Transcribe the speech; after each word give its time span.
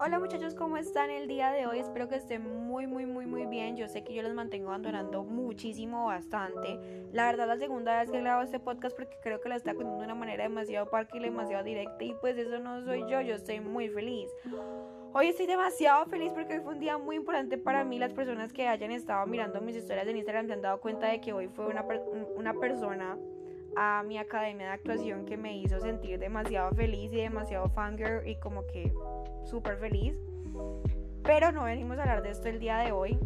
Hola 0.00 0.20
muchachos, 0.20 0.54
¿cómo 0.54 0.76
están 0.76 1.10
el 1.10 1.26
día 1.26 1.50
de 1.50 1.66
hoy? 1.66 1.80
Espero 1.80 2.08
que 2.08 2.14
estén 2.14 2.40
muy, 2.68 2.86
muy, 2.86 3.04
muy, 3.04 3.26
muy 3.26 3.46
bien. 3.46 3.76
Yo 3.76 3.88
sé 3.88 4.04
que 4.04 4.14
yo 4.14 4.22
los 4.22 4.32
mantengo 4.32 4.68
abandonando 4.68 5.24
muchísimo, 5.24 6.06
bastante. 6.06 6.78
La 7.12 7.24
verdad, 7.24 7.48
la 7.48 7.56
segunda 7.56 7.98
vez 7.98 8.08
que 8.08 8.20
grabo 8.20 8.42
este 8.42 8.60
podcast 8.60 8.96
porque 8.96 9.18
creo 9.20 9.40
que 9.40 9.48
lo 9.48 9.56
está 9.56 9.74
contando 9.74 9.98
de 9.98 10.04
una 10.04 10.14
manera 10.14 10.44
demasiado 10.44 10.88
parque 10.88 11.18
y 11.18 11.20
demasiado 11.20 11.64
directa 11.64 12.04
y 12.04 12.14
pues 12.20 12.38
eso 12.38 12.60
no 12.60 12.84
soy 12.84 13.00
yo, 13.10 13.20
yo 13.22 13.34
estoy 13.34 13.58
muy 13.58 13.88
feliz. 13.88 14.30
Hoy 15.14 15.26
estoy 15.26 15.46
demasiado 15.46 16.06
feliz 16.06 16.32
porque 16.32 16.54
hoy 16.54 16.60
fue 16.60 16.74
un 16.74 16.78
día 16.78 16.96
muy 16.96 17.16
importante 17.16 17.58
para 17.58 17.82
mí. 17.82 17.98
Las 17.98 18.12
personas 18.12 18.52
que 18.52 18.68
hayan 18.68 18.92
estado 18.92 19.26
mirando 19.26 19.60
mis 19.60 19.74
historias 19.74 20.06
en 20.06 20.16
Instagram 20.16 20.46
se 20.46 20.52
han 20.52 20.62
dado 20.62 20.80
cuenta 20.80 21.08
de 21.08 21.20
que 21.20 21.32
hoy 21.32 21.48
fue 21.48 21.66
una, 21.66 21.84
una 22.36 22.54
persona 22.54 23.18
a 23.76 24.02
mi 24.06 24.18
academia 24.18 24.66
de 24.66 24.72
actuación 24.72 25.24
que 25.24 25.36
me 25.36 25.56
hizo 25.56 25.80
sentir 25.80 26.18
demasiado 26.18 26.70
feliz 26.72 27.12
y 27.12 27.16
demasiado 27.16 27.68
fangirl 27.70 28.26
y 28.26 28.36
como 28.36 28.66
que 28.66 28.92
súper 29.44 29.76
feliz. 29.78 30.14
Pero 31.22 31.52
no 31.52 31.64
venimos 31.64 31.98
a 31.98 32.02
hablar 32.02 32.22
de 32.22 32.30
esto 32.30 32.48
el 32.48 32.58
día 32.58 32.78
de 32.78 32.92
hoy. 32.92 33.18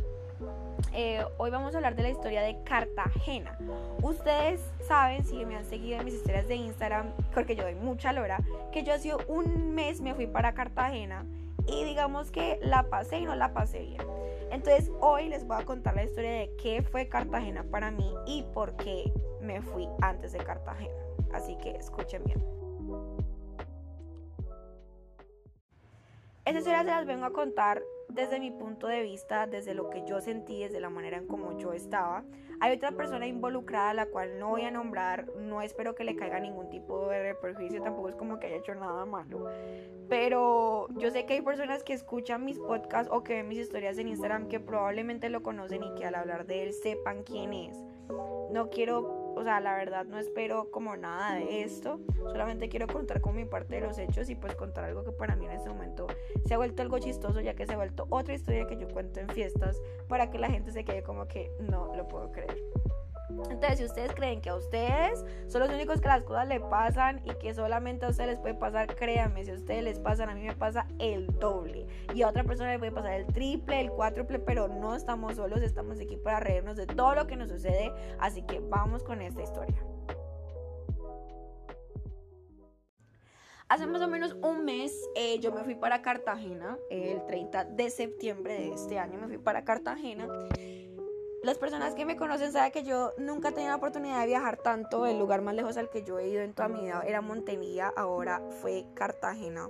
Eh, 0.92 1.24
hoy 1.38 1.50
vamos 1.50 1.74
a 1.74 1.78
hablar 1.78 1.94
de 1.94 2.02
la 2.02 2.10
historia 2.10 2.42
de 2.42 2.62
Cartagena. 2.64 3.56
Ustedes 4.02 4.60
saben, 4.86 5.24
si 5.24 5.44
me 5.44 5.56
han 5.56 5.64
seguido 5.64 5.98
en 5.98 6.04
mis 6.04 6.14
historias 6.14 6.48
de 6.48 6.56
Instagram, 6.56 7.12
porque 7.32 7.54
yo 7.54 7.62
doy 7.62 7.74
mucha 7.74 8.12
lora, 8.12 8.38
que 8.72 8.82
yo 8.82 8.92
hace 8.92 9.12
un 9.28 9.74
mes 9.74 10.00
me 10.00 10.14
fui 10.14 10.26
para 10.26 10.52
Cartagena 10.54 11.24
y 11.66 11.84
digamos 11.84 12.30
que 12.30 12.58
la 12.62 12.84
pasé 12.84 13.18
y 13.18 13.24
no 13.24 13.34
la 13.36 13.54
pasé 13.54 13.80
bien. 13.80 14.02
Entonces 14.50 14.90
hoy 15.00 15.28
les 15.28 15.46
voy 15.46 15.60
a 15.60 15.64
contar 15.64 15.94
la 15.94 16.04
historia 16.04 16.30
de 16.30 16.50
qué 16.60 16.82
fue 16.82 17.08
Cartagena 17.08 17.64
para 17.64 17.90
mí 17.90 18.12
y 18.26 18.42
por 18.52 18.76
qué 18.76 19.12
me 19.42 19.60
fui 19.60 19.88
antes 20.00 20.32
de 20.32 20.38
Cartagena. 20.38 20.94
Así 21.32 21.56
que 21.58 21.70
escuchen 21.70 22.22
bien. 22.24 22.42
Esta 26.44 26.58
historia 26.58 26.80
se 26.80 26.90
las 26.90 27.06
vengo 27.06 27.24
a 27.24 27.32
contar 27.32 27.82
desde 28.08 28.40
mi 28.40 28.50
punto 28.50 28.86
de 28.86 29.02
vista, 29.02 29.46
desde 29.46 29.74
lo 29.74 29.90
que 29.90 30.04
yo 30.04 30.20
sentí, 30.20 30.60
desde 30.60 30.80
la 30.80 30.90
manera 30.90 31.16
en 31.16 31.26
como 31.26 31.56
yo 31.56 31.72
estaba. 31.72 32.24
Hay 32.60 32.74
otra 32.74 32.92
persona 32.92 33.26
involucrada, 33.26 33.94
la 33.94 34.06
cual 34.06 34.38
no 34.38 34.50
voy 34.50 34.62
a 34.62 34.70
nombrar, 34.70 35.26
no 35.36 35.62
espero 35.62 35.94
que 35.94 36.04
le 36.04 36.16
caiga 36.16 36.38
ningún 36.40 36.68
tipo 36.68 37.08
de 37.08 37.34
perjuicio, 37.36 37.82
tampoco 37.82 38.08
es 38.08 38.16
como 38.16 38.38
que 38.38 38.48
haya 38.48 38.56
hecho 38.56 38.74
nada 38.74 39.04
malo. 39.06 39.46
Pero 40.08 40.88
yo 40.96 41.10
sé 41.10 41.26
que 41.26 41.34
hay 41.34 41.42
personas 41.42 41.82
que 41.82 41.92
escuchan 41.92 42.44
mis 42.44 42.58
podcasts 42.58 43.10
o 43.12 43.22
que 43.22 43.34
ven 43.34 43.48
mis 43.48 43.58
historias 43.58 43.96
en 43.98 44.08
Instagram 44.08 44.48
que 44.48 44.60
probablemente 44.60 45.28
lo 45.28 45.42
conocen 45.42 45.82
y 45.82 45.94
que 45.94 46.04
al 46.04 46.14
hablar 46.14 46.46
de 46.46 46.64
él 46.64 46.72
sepan 46.72 47.22
quién 47.22 47.52
es. 47.52 47.78
No 48.50 48.68
quiero 48.68 49.31
o 49.34 49.42
sea, 49.42 49.60
la 49.60 49.74
verdad 49.74 50.04
no 50.04 50.18
espero 50.18 50.70
como 50.70 50.96
nada 50.96 51.34
de 51.34 51.62
esto, 51.62 52.00
solamente 52.16 52.68
quiero 52.68 52.86
contar 52.86 53.20
con 53.20 53.34
mi 53.34 53.44
parte 53.44 53.76
de 53.76 53.80
los 53.82 53.98
hechos 53.98 54.28
y 54.30 54.34
pues 54.34 54.54
contar 54.54 54.84
algo 54.84 55.04
que 55.04 55.12
para 55.12 55.36
mí 55.36 55.46
en 55.46 55.52
este 55.52 55.68
momento 55.68 56.06
se 56.46 56.54
ha 56.54 56.56
vuelto 56.56 56.82
algo 56.82 56.98
chistoso 56.98 57.40
ya 57.40 57.54
que 57.54 57.66
se 57.66 57.74
ha 57.74 57.76
vuelto 57.76 58.06
otra 58.10 58.34
historia 58.34 58.66
que 58.66 58.76
yo 58.76 58.88
cuento 58.88 59.20
en 59.20 59.28
fiestas 59.28 59.80
para 60.08 60.30
que 60.30 60.38
la 60.38 60.50
gente 60.50 60.72
se 60.72 60.84
quede 60.84 61.02
como 61.02 61.26
que 61.26 61.50
no 61.60 61.94
lo 61.94 62.06
puedo 62.08 62.30
creer. 62.32 62.62
Entonces, 63.50 63.78
si 63.78 63.84
ustedes 63.84 64.14
creen 64.14 64.40
que 64.40 64.50
a 64.50 64.56
ustedes 64.56 65.24
son 65.48 65.60
los 65.60 65.70
únicos 65.70 66.00
que 66.00 66.08
las 66.08 66.22
cosas 66.22 66.48
le 66.48 66.60
pasan 66.60 67.20
y 67.24 67.34
que 67.34 67.54
solamente 67.54 68.06
a 68.06 68.08
ustedes 68.08 68.30
les 68.30 68.38
puede 68.38 68.54
pasar, 68.54 68.94
créanme, 68.94 69.44
si 69.44 69.50
a 69.50 69.54
ustedes 69.54 69.82
les 69.84 69.98
pasan, 69.98 70.28
a 70.28 70.34
mí 70.34 70.42
me 70.42 70.54
pasa 70.54 70.86
el 70.98 71.26
doble. 71.38 71.86
Y 72.14 72.22
a 72.22 72.28
otra 72.28 72.44
persona 72.44 72.70
le 72.70 72.78
puede 72.78 72.92
pasar 72.92 73.14
el 73.14 73.26
triple, 73.26 73.80
el 73.80 73.90
cuádruple, 73.90 74.38
pero 74.38 74.68
no 74.68 74.94
estamos 74.94 75.36
solos, 75.36 75.62
estamos 75.62 76.00
aquí 76.00 76.16
para 76.16 76.40
reírnos 76.40 76.76
de 76.76 76.86
todo 76.86 77.14
lo 77.14 77.26
que 77.26 77.36
nos 77.36 77.48
sucede. 77.48 77.92
Así 78.18 78.42
que 78.42 78.60
vamos 78.60 79.02
con 79.02 79.20
esta 79.22 79.42
historia. 79.42 79.82
Hace 83.72 83.86
más 83.86 84.02
o 84.02 84.08
menos 84.08 84.36
un 84.42 84.66
mes 84.66 84.92
eh, 85.14 85.38
yo 85.40 85.50
me 85.50 85.64
fui 85.64 85.74
para 85.74 86.02
Cartagena, 86.02 86.76
el 86.90 87.24
30 87.24 87.64
de 87.64 87.88
septiembre 87.88 88.52
de 88.52 88.74
este 88.74 88.98
año 88.98 89.18
me 89.18 89.28
fui 89.28 89.38
para 89.38 89.64
Cartagena. 89.64 90.28
Las 91.42 91.58
personas 91.58 91.94
que 91.94 92.06
me 92.06 92.16
conocen 92.16 92.52
saben 92.52 92.70
que 92.70 92.84
yo 92.84 93.14
nunca 93.18 93.48
he 93.48 93.52
tenido 93.52 93.70
la 93.70 93.76
oportunidad 93.76 94.20
de 94.20 94.26
viajar 94.26 94.58
tanto. 94.58 95.06
El 95.06 95.18
lugar 95.18 95.42
más 95.42 95.56
lejos 95.56 95.76
al 95.76 95.90
que 95.90 96.04
yo 96.04 96.20
he 96.20 96.28
ido 96.28 96.40
en 96.40 96.54
toda 96.54 96.68
mi 96.68 96.82
vida 96.82 97.02
era 97.04 97.20
Montenegro, 97.20 97.92
ahora 97.96 98.40
fue 98.60 98.86
Cartagena. 98.94 99.68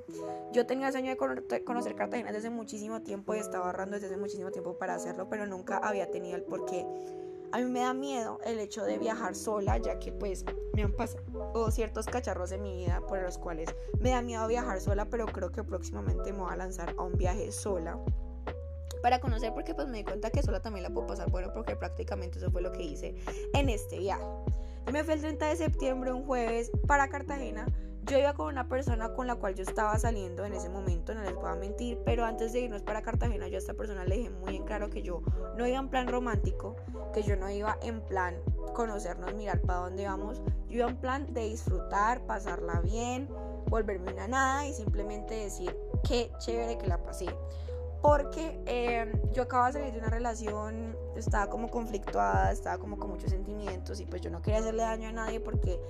Yo 0.53 0.67
tenía 0.67 0.89
el 0.89 0.93
sueño 0.93 1.17
de 1.49 1.65
conocer 1.65 1.95
Cartagena 1.95 2.31
desde 2.31 2.51
muchísimo 2.51 3.01
tiempo 3.01 3.35
y 3.35 3.39
estaba 3.39 3.65
ahorrando 3.67 3.95
desde 3.95 4.09
hace 4.09 4.19
muchísimo 4.19 4.51
tiempo 4.51 4.77
para 4.77 4.97
hacerlo, 4.97 5.31
pero 5.31 5.47
nunca 5.47 5.79
había 5.79 6.11
tenido 6.11 6.37
el 6.37 6.43
porqué. 6.43 6.87
A 7.53 7.59
mí 7.59 7.65
me 7.65 7.81
da 7.81 7.95
miedo 7.95 8.39
el 8.45 8.59
hecho 8.59 8.85
de 8.85 8.99
viajar 8.99 9.35
sola, 9.35 9.79
ya 9.79 9.99
que 9.99 10.13
pues 10.13 10.45
me 10.75 10.83
han 10.83 10.93
pasado 10.93 11.71
ciertos 11.71 12.05
cacharros 12.05 12.53
en 12.53 12.63
mi 12.63 12.75
vida 12.77 13.01
por 13.09 13.23
los 13.23 13.39
cuales 13.39 13.75
me 13.99 14.11
da 14.11 14.21
miedo 14.21 14.47
viajar 14.47 14.79
sola, 14.79 15.07
pero 15.07 15.25
creo 15.25 15.51
que 15.51 15.65
próximamente 15.65 16.35
me 16.35 16.41
voy 16.41 16.53
a 16.53 16.57
lanzar 16.57 16.95
a 16.99 17.03
un 17.03 17.17
viaje 17.17 17.51
sola 17.51 17.99
para 19.03 19.21
conocer 19.21 19.53
porque 19.53 19.75
pues 19.75 19.89
me 19.89 19.99
di 19.99 20.05
cuenta 20.05 20.31
que 20.31 20.43
sola 20.43 20.61
también 20.61 20.85
la 20.85 20.91
puedo 20.91 21.07
pasar 21.07 21.31
bueno 21.31 21.53
porque 21.53 21.77
prácticamente 21.77 22.39
eso 22.39 22.51
fue 22.51 22.63
lo 22.63 22.73
que 22.73 22.83
hice 22.83 23.15
en 23.53 23.69
este 23.69 23.99
viaje. 23.99 24.25
Yo 24.87 24.93
me 24.93 25.05
fui 25.05 25.15
el 25.15 25.21
30 25.21 25.47
de 25.47 25.57
septiembre, 25.57 26.13
un 26.13 26.25
jueves, 26.25 26.71
para 26.87 27.09
Cartagena. 27.09 27.67
Yo 28.05 28.19
iba 28.19 28.35
con 28.35 28.49
una 28.49 28.69
persona 28.69 29.13
con 29.15 29.29
la 29.29 29.37
cual 29.37 29.55
yo 29.55 29.63
estaba 29.63 29.97
saliendo 29.97 30.45
en 30.45 30.55
ese 30.55 30.69
momento, 30.69 31.15
no 31.15 31.23
les 31.23 31.37
a 31.37 31.55
mentir, 31.55 32.01
pero 32.05 32.25
antes 32.25 32.53
de 32.53 32.61
irnos 32.61 32.83
para 32.83 33.01
Cartagena 33.01 33.47
yo 33.47 33.55
a 33.55 33.59
esta 33.59 33.75
persona 33.75 34.05
le 34.05 34.17
dije 34.17 34.31
muy 34.31 34.57
en 34.57 34.65
claro 34.65 34.91
que 34.91 35.03
yo 35.03 35.23
no 35.57 35.67
iba 35.69 35.79
en 35.79 35.89
plan 35.89 36.09
romántico, 36.09 36.75
que 37.15 37.23
yo 37.23 37.37
no 37.37 37.49
iba 37.49 37.79
en 37.81 38.01
plan 38.01 38.35
conocernos, 38.75 39.35
mirar 39.35 39.61
para 39.61 39.81
dónde 39.81 40.07
vamos, 40.07 40.43
yo 40.69 40.79
iba 40.79 40.89
en 40.89 40.97
plan 40.97 41.33
de 41.33 41.43
disfrutar, 41.43 42.27
pasarla 42.27 42.81
bien, 42.81 43.29
volverme 43.67 44.13
una 44.13 44.27
nada 44.27 44.67
y 44.67 44.75
simplemente 44.75 45.35
decir 45.35 45.77
qué 46.03 46.33
chévere 46.39 46.79
que 46.79 46.89
la 46.89 47.01
pasé 47.01 47.27
porque 48.03 48.61
em, 48.67 49.13
yo 49.33 49.45
acababa 49.45 49.69
de 49.69 49.75
salir 49.75 49.93
de 49.93 49.99
una 50.01 50.11
relación, 50.11 50.97
estaba 51.17 51.49
como 51.49 51.69
conflictuada, 51.71 52.51
estaba 52.51 52.79
como 52.79 52.99
con 52.99 53.11
muchos 53.11 53.31
sentimientos 53.31 54.01
y 54.01 54.07
pues 54.07 54.21
yo 54.21 54.29
no 54.29 54.43
quería 54.43 54.59
hacerle 54.59 54.83
daño 54.83 55.09
a 55.09 55.13
nadie 55.13 55.39
porque 55.39 55.81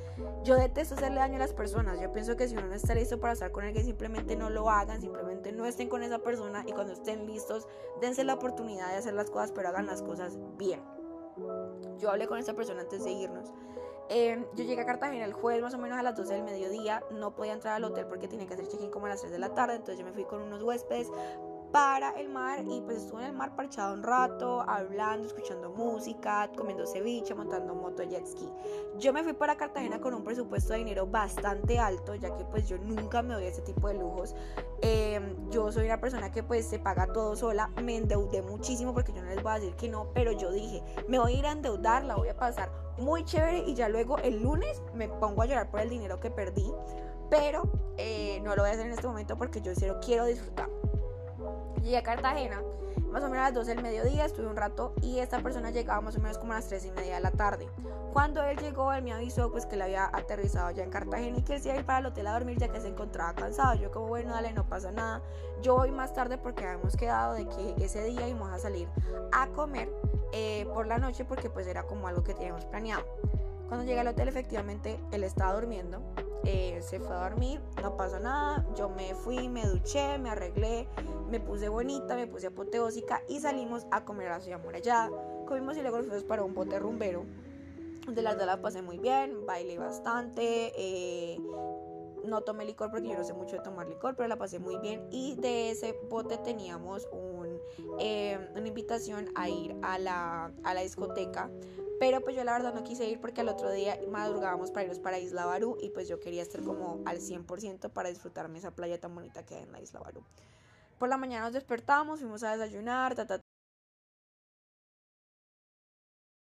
yo 0.45 0.57
detesto 0.57 0.95
hacerle 0.95 1.21
daño 1.21 1.37
a 1.37 1.39
las 1.39 1.55
personas. 1.55 1.99
Yo 2.01 2.13
pienso 2.13 2.37
que 2.37 2.47
si 2.47 2.55
uno 2.55 2.67
no 2.67 2.75
está 2.75 2.95
listo 2.95 3.19
para 3.19 3.33
estar 3.33 3.51
con 3.51 3.65
alguien, 3.65 3.87
simplemente 3.87 4.37
no 4.37 4.51
lo 4.51 4.69
hagan, 4.69 5.01
simplemente 5.01 5.53
no 5.53 5.65
estén 5.65 5.89
con 5.89 6.03
esa 6.03 6.19
persona 6.19 6.65
y 6.67 6.73
cuando 6.73 6.93
estén 6.93 7.27
listos, 7.27 7.67
dense 8.03 8.25
la 8.25 8.35
oportunidad 8.35 8.91
de 8.91 8.97
hacer 8.97 9.15
las 9.15 9.31
cosas, 9.31 9.51
pero 9.53 9.71
hagan 9.71 9.87
las 9.87 10.03
cosas 10.03 10.39
bien. 10.59 10.83
Yo 11.99 12.11
hablé 12.11 12.27
con 12.27 12.39
esa 12.39 12.53
persona 12.53 12.83
antes 12.83 13.05
de 13.05 13.11
irnos. 13.11 13.55
Em, 14.11 14.45
yo 14.55 14.65
llegué 14.65 14.83
a 14.83 14.85
Cartagena 14.85 15.25
el 15.25 15.33
jueves 15.33 15.63
más 15.63 15.73
o 15.73 15.79
menos 15.79 15.99
a 15.99 16.03
las 16.03 16.15
12 16.15 16.35
del 16.35 16.43
mediodía, 16.43 17.03
no 17.13 17.35
podía 17.35 17.55
entrar 17.55 17.77
al 17.77 17.85
hotel 17.85 18.05
porque 18.07 18.29
tenía 18.29 18.47
que 18.47 18.53
hacer 18.53 18.69
check-in 18.69 18.91
como 18.91 19.07
a 19.07 19.09
las 19.09 19.21
3 19.21 19.33
de 19.33 19.39
la 19.39 19.55
tarde, 19.55 19.77
entonces 19.77 19.99
yo 19.99 20.05
me 20.05 20.13
fui 20.13 20.25
con 20.25 20.43
unos 20.43 20.63
huéspedes 20.63 21.09
para 21.73 22.11
el 22.21 22.29
mar 22.29 22.63
y 22.69 22.83
pues 22.83 22.99
estuve 22.99 23.23
en 23.23 23.29
el 23.29 23.33
mar 23.33 23.57
parchado 23.57 23.95
un 23.95 24.03
rato, 24.03 24.61
hablando, 24.69 25.27
escuchando 25.27 25.71
música, 25.71 26.51
comiendo 26.55 26.87
ceviche, 26.87 27.35
montando 27.35 27.75
moto 27.75 28.03
jet 28.03 28.27
ski. 28.27 28.47
Yo 28.99 29.13
me 29.15 29.25
fui 29.25 29.33
para 29.33 29.57
Cartagena 29.57 29.99
con 29.99 30.13
un 30.13 30.23
presupuesto 30.23 30.75
de 30.75 30.81
dinero 30.81 31.07
bastante 31.07 31.79
alto, 31.79 32.15
ya 32.15 32.35
que 32.37 32.45
pues 32.45 32.69
yo 32.69 32.77
nunca 32.77 33.23
me 33.23 33.33
doy 33.33 33.47
ese 33.47 33.63
tipo 33.63 33.89
de 33.89 33.95
lujos. 33.95 34.37
Em, 34.83 35.51
yo 35.51 35.73
soy 35.73 35.87
una 35.87 35.99
persona 35.99 36.31
que 36.31 36.43
pues 36.43 36.67
se 36.69 36.79
paga 36.79 37.07
todo 37.11 37.35
sola, 37.37 37.71
me 37.83 37.97
endeudé 37.97 38.43
muchísimo 38.43 38.93
porque 38.93 39.15
yo 39.15 39.23
no 39.23 39.31
les 39.31 39.43
voy 39.43 39.53
a 39.53 39.55
decir 39.55 39.75
que 39.77 39.89
no, 39.89 40.13
pero 40.13 40.33
yo 40.33 40.53
dije, 40.53 40.83
me 41.09 41.19
voy 41.19 41.37
a 41.37 41.39
ir 41.39 41.47
a 41.47 41.53
endeudar, 41.53 42.05
la 42.05 42.17
voy 42.17 42.29
a 42.29 42.37
pasar 42.37 42.71
muy 42.99 43.25
chévere 43.25 43.61
y 43.67 43.75
ya 43.75 43.89
luego 43.89 44.19
el 44.19 44.43
lunes 44.43 44.83
me 44.95 45.09
pongo 45.09 45.41
a 45.41 45.47
llorar 45.47 45.71
por 45.71 45.81
el 45.81 45.89
dinero 45.89 46.21
que 46.21 46.31
perdí, 46.31 46.71
pero 47.31 47.63
eh, 47.97 48.41
no 48.43 48.55
lo 48.55 48.63
voy 48.63 48.71
a 48.71 48.75
hacer 48.75 48.85
en 48.85 48.93
este 48.93 49.07
momento 49.07 49.39
porque 49.39 49.63
yo 49.63 49.73
quiero 50.01 50.27
disfrutar. 50.27 50.82
Llegué 51.83 51.97
a 51.97 52.03
Cartagena, 52.05 52.63
más 53.11 53.25
o 53.25 53.29
menos 53.29 53.39
a 53.39 53.49
las 53.49 53.55
12 53.55 53.75
del 53.75 53.83
mediodía, 53.83 54.25
estuve 54.25 54.47
un 54.47 54.55
rato 54.55 54.95
y 55.03 55.19
esta 55.19 55.41
persona 55.41 55.71
llegaba 55.71 56.01
más 56.01 56.17
o 56.17 56.21
menos 56.21 56.39
como 56.39 56.53
a 56.53 56.57
las 56.57 56.69
3 56.69 56.87
y 56.87 56.91
media 56.93 57.17
de 57.17 57.21
la 57.21 57.33
tarde. 57.33 57.69
Cuando 58.13 58.41
él 58.45 58.57
llegó, 58.59 58.93
él 58.93 59.03
me 59.03 59.13
avisó 59.13 59.51
pues 59.51 59.67
que 59.67 59.77
le 59.77 59.85
había 59.85 60.09
aterrizado 60.13 60.71
ya 60.71 60.85
en 60.85 60.91
Cartagena 60.91 61.39
y 61.39 61.43
que 61.43 61.59
se 61.59 61.71
iba 61.71 61.79
ir 61.79 61.85
para 61.85 61.99
el 61.99 62.07
hotel 62.07 62.29
a 62.29 62.35
dormir 62.35 62.57
ya 62.59 62.69
que 62.69 62.81
se 62.81 62.87
encontraba 62.87 63.35
cansado. 63.35 63.75
Yo 63.75 63.91
como 63.91 64.07
bueno, 64.07 64.33
dale, 64.33 64.53
no 64.53 64.69
pasa 64.69 64.93
nada. 64.93 65.23
Yo 65.61 65.75
voy 65.75 65.91
más 65.91 66.15
tarde 66.15 66.39
porque 66.39 66.65
habíamos 66.65 66.97
quedado 66.97 67.35
de 67.35 67.49
que 67.49 67.75
ese 67.85 68.05
día 68.05 68.29
íbamos 68.29 68.51
a 68.51 68.59
salir 68.61 68.89
a 69.33 69.49
comer 69.49 69.93
eh, 70.33 70.67
por 70.73 70.87
la 70.87 70.99
noche 70.99 71.25
porque 71.25 71.51
pues 71.51 71.67
era 71.67 71.83
como 71.83 72.07
algo 72.07 72.23
que 72.23 72.35
teníamos 72.35 72.65
planeado. 72.65 73.05
Cuando 73.67 73.85
llegué 73.85 74.01
al 74.01 74.09
hotel 74.09 74.29
efectivamente 74.29 75.01
él 75.11 75.25
estaba 75.25 75.55
durmiendo 75.55 76.01
eh, 76.45 76.81
se 76.83 77.01
fue 77.01 77.15
a 77.15 77.29
dormir, 77.29 77.61
no 77.83 77.97
pasó 77.97 78.19
nada, 78.19 78.67
yo 78.77 78.89
me 78.89 79.15
fui, 79.15 79.49
me 79.49 79.65
duché, 79.67 80.19
me 80.19 80.31
arreglé, 80.31 80.89
me 81.31 81.41
puse 81.41 81.69
bonita, 81.69 82.15
me 82.15 82.27
puse 82.27 82.49
apoteósica 82.49 83.23
y 83.29 83.41
salimos 83.41 83.87
a 83.91 84.05
comer 84.05 84.29
a 84.29 84.39
la 84.39 84.41
ciudad 84.41 84.61
amurallada. 84.61 85.11
Comimos 85.47 85.77
y 85.77 85.83
luego 85.83 85.99
nos 85.99 86.07
fuimos 86.07 86.25
para 86.25 86.43
un 86.43 86.55
bote 86.55 86.79
rumbero, 86.79 87.25
de 88.09 88.23
las 88.23 88.37
dos 88.37 88.47
la 88.47 88.61
pasé 88.61 88.83
muy 88.83 88.99
bien, 88.99 89.47
bailé 89.47 89.79
bastante, 89.79 90.73
eh, 90.77 91.39
no 92.25 92.41
tomé 92.43 92.65
licor 92.65 92.91
porque 92.91 93.09
yo 93.09 93.17
no 93.17 93.25
sé 93.25 93.33
mucho 93.33 93.57
de 93.57 93.63
tomar 93.63 93.89
licor, 93.89 94.17
pero 94.17 94.29
la 94.29 94.37
pasé 94.37 94.59
muy 94.59 94.77
bien 94.79 95.07
y 95.11 95.37
de 95.37 95.71
ese 95.71 95.97
bote 96.09 96.39
teníamos 96.39 97.09
un, 97.13 97.59
eh, 97.99 98.39
una 98.57 98.67
invitación 98.69 99.29
a 99.35 99.49
ir 99.49 99.77
a 99.83 99.99
la, 99.99 100.53
a 100.63 100.75
la 100.75 100.81
discoteca 100.83 101.51
pero 101.99 102.21
pues 102.21 102.37
yo 102.37 102.45
la 102.45 102.53
verdad 102.53 102.75
no 102.75 102.85
quise 102.85 103.09
ir 103.09 103.21
porque 103.21 103.41
al 103.41 103.49
otro 103.49 103.71
día 103.71 103.99
madrugábamos 104.11 104.71
para 104.71 104.85
irnos 104.85 104.99
para 104.99 105.19
Isla 105.19 105.47
Barú 105.47 105.79
y 105.81 105.91
pues 105.91 106.09
yo 106.09 106.21
quería 106.21 106.43
estar 106.43 106.63
como 106.63 107.03
al 107.05 107.19
100% 107.19 107.91
para 107.91 108.09
disfrutarme 108.09 108.59
esa 108.59 108.73
playa 108.73 109.01
tan 109.01 109.15
bonita 109.15 109.45
que 109.45 109.57
hay 109.57 109.63
en 109.63 109.73
la 109.73 109.81
Isla 109.81 110.01
Barú. 110.01 110.25
por 110.99 111.09
la 111.09 111.17
mañana 111.17 111.45
nos 111.47 111.55
despertamos, 111.55 112.21
fuimos 112.21 112.43
a 112.45 112.57
desayunar, 112.57 113.15
ta, 113.17 113.27
ta, 113.27 113.42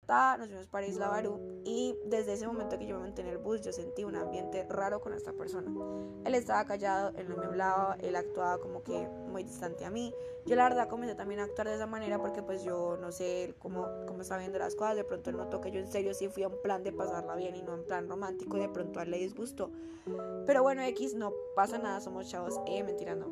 nos 0.09 0.47
fuimos 0.49 0.67
para 0.69 0.87
Isla 0.87 1.09
Barú 1.09 1.63
y 1.65 1.97
desde 2.05 2.35
ese 2.35 2.47
momento 2.47 2.79
que 2.79 2.87
yo 2.87 2.97
me 2.97 3.03
monté 3.03 3.23
en 3.23 3.29
el 3.29 3.39
bus 3.39 3.61
yo 3.63 3.73
sentí 3.73 4.05
un 4.05 4.15
ambiente 4.15 4.65
raro 4.69 5.01
con 5.01 5.13
esta 5.13 5.33
persona. 5.33 5.73
Él 6.25 6.35
estaba 6.35 6.65
callado, 6.65 7.13
él 7.17 7.29
no 7.29 7.37
me 7.37 7.47
hablaba, 7.47 7.97
él 8.01 8.15
actuaba 8.15 8.59
como 8.59 8.83
que 8.83 9.09
muy 9.09 9.43
distante 9.43 9.85
a 9.85 9.91
mí. 9.91 10.15
Yo 10.45 10.55
la 10.55 10.65
verdad 10.65 10.89
comencé 10.89 11.17
también 11.17 11.41
a 11.41 11.45
actuar 11.45 11.69
de 11.69 11.75
esa 11.75 11.87
manera 11.87 12.21
porque 12.21 12.43
pues 12.43 12.63
yo 12.63 12.97
no 13.01 13.11
sé 13.11 13.55
cómo, 13.59 13.89
cómo 14.07 14.23
estaba 14.23 14.41
viendo 14.41 14.59
las 14.59 14.77
cosas, 14.77 14.97
de 14.97 15.05
pronto 15.05 15.31
él 15.31 15.37
notó 15.37 15.61
que 15.61 15.73
yo 15.73 15.81
en 15.81 15.91
serio 15.91 16.15
sí 16.15 16.29
fui 16.29 16.45
a 16.45 16.49
un 16.49 16.63
plan 16.63 16.85
de 16.85 16.93
pasarla 16.93 17.35
bien 17.35 17.57
y 17.57 17.63
no 17.63 17.75
en 17.75 17.85
plan 17.85 18.09
romántico 18.09 18.57
y 18.57 18.61
de 18.61 18.69
pronto 18.69 19.01
a 19.01 19.03
él 19.03 19.11
le 19.11 19.19
disgustó. 19.19 19.71
Pero 20.47 20.63
bueno, 20.63 20.83
X, 20.83 21.15
no 21.15 21.33
pasa 21.57 21.79
nada, 21.79 22.01
somos 22.01 22.29
chavos, 22.29 22.61
eh, 22.67 22.85
mentira, 22.85 23.17
no. 23.17 23.27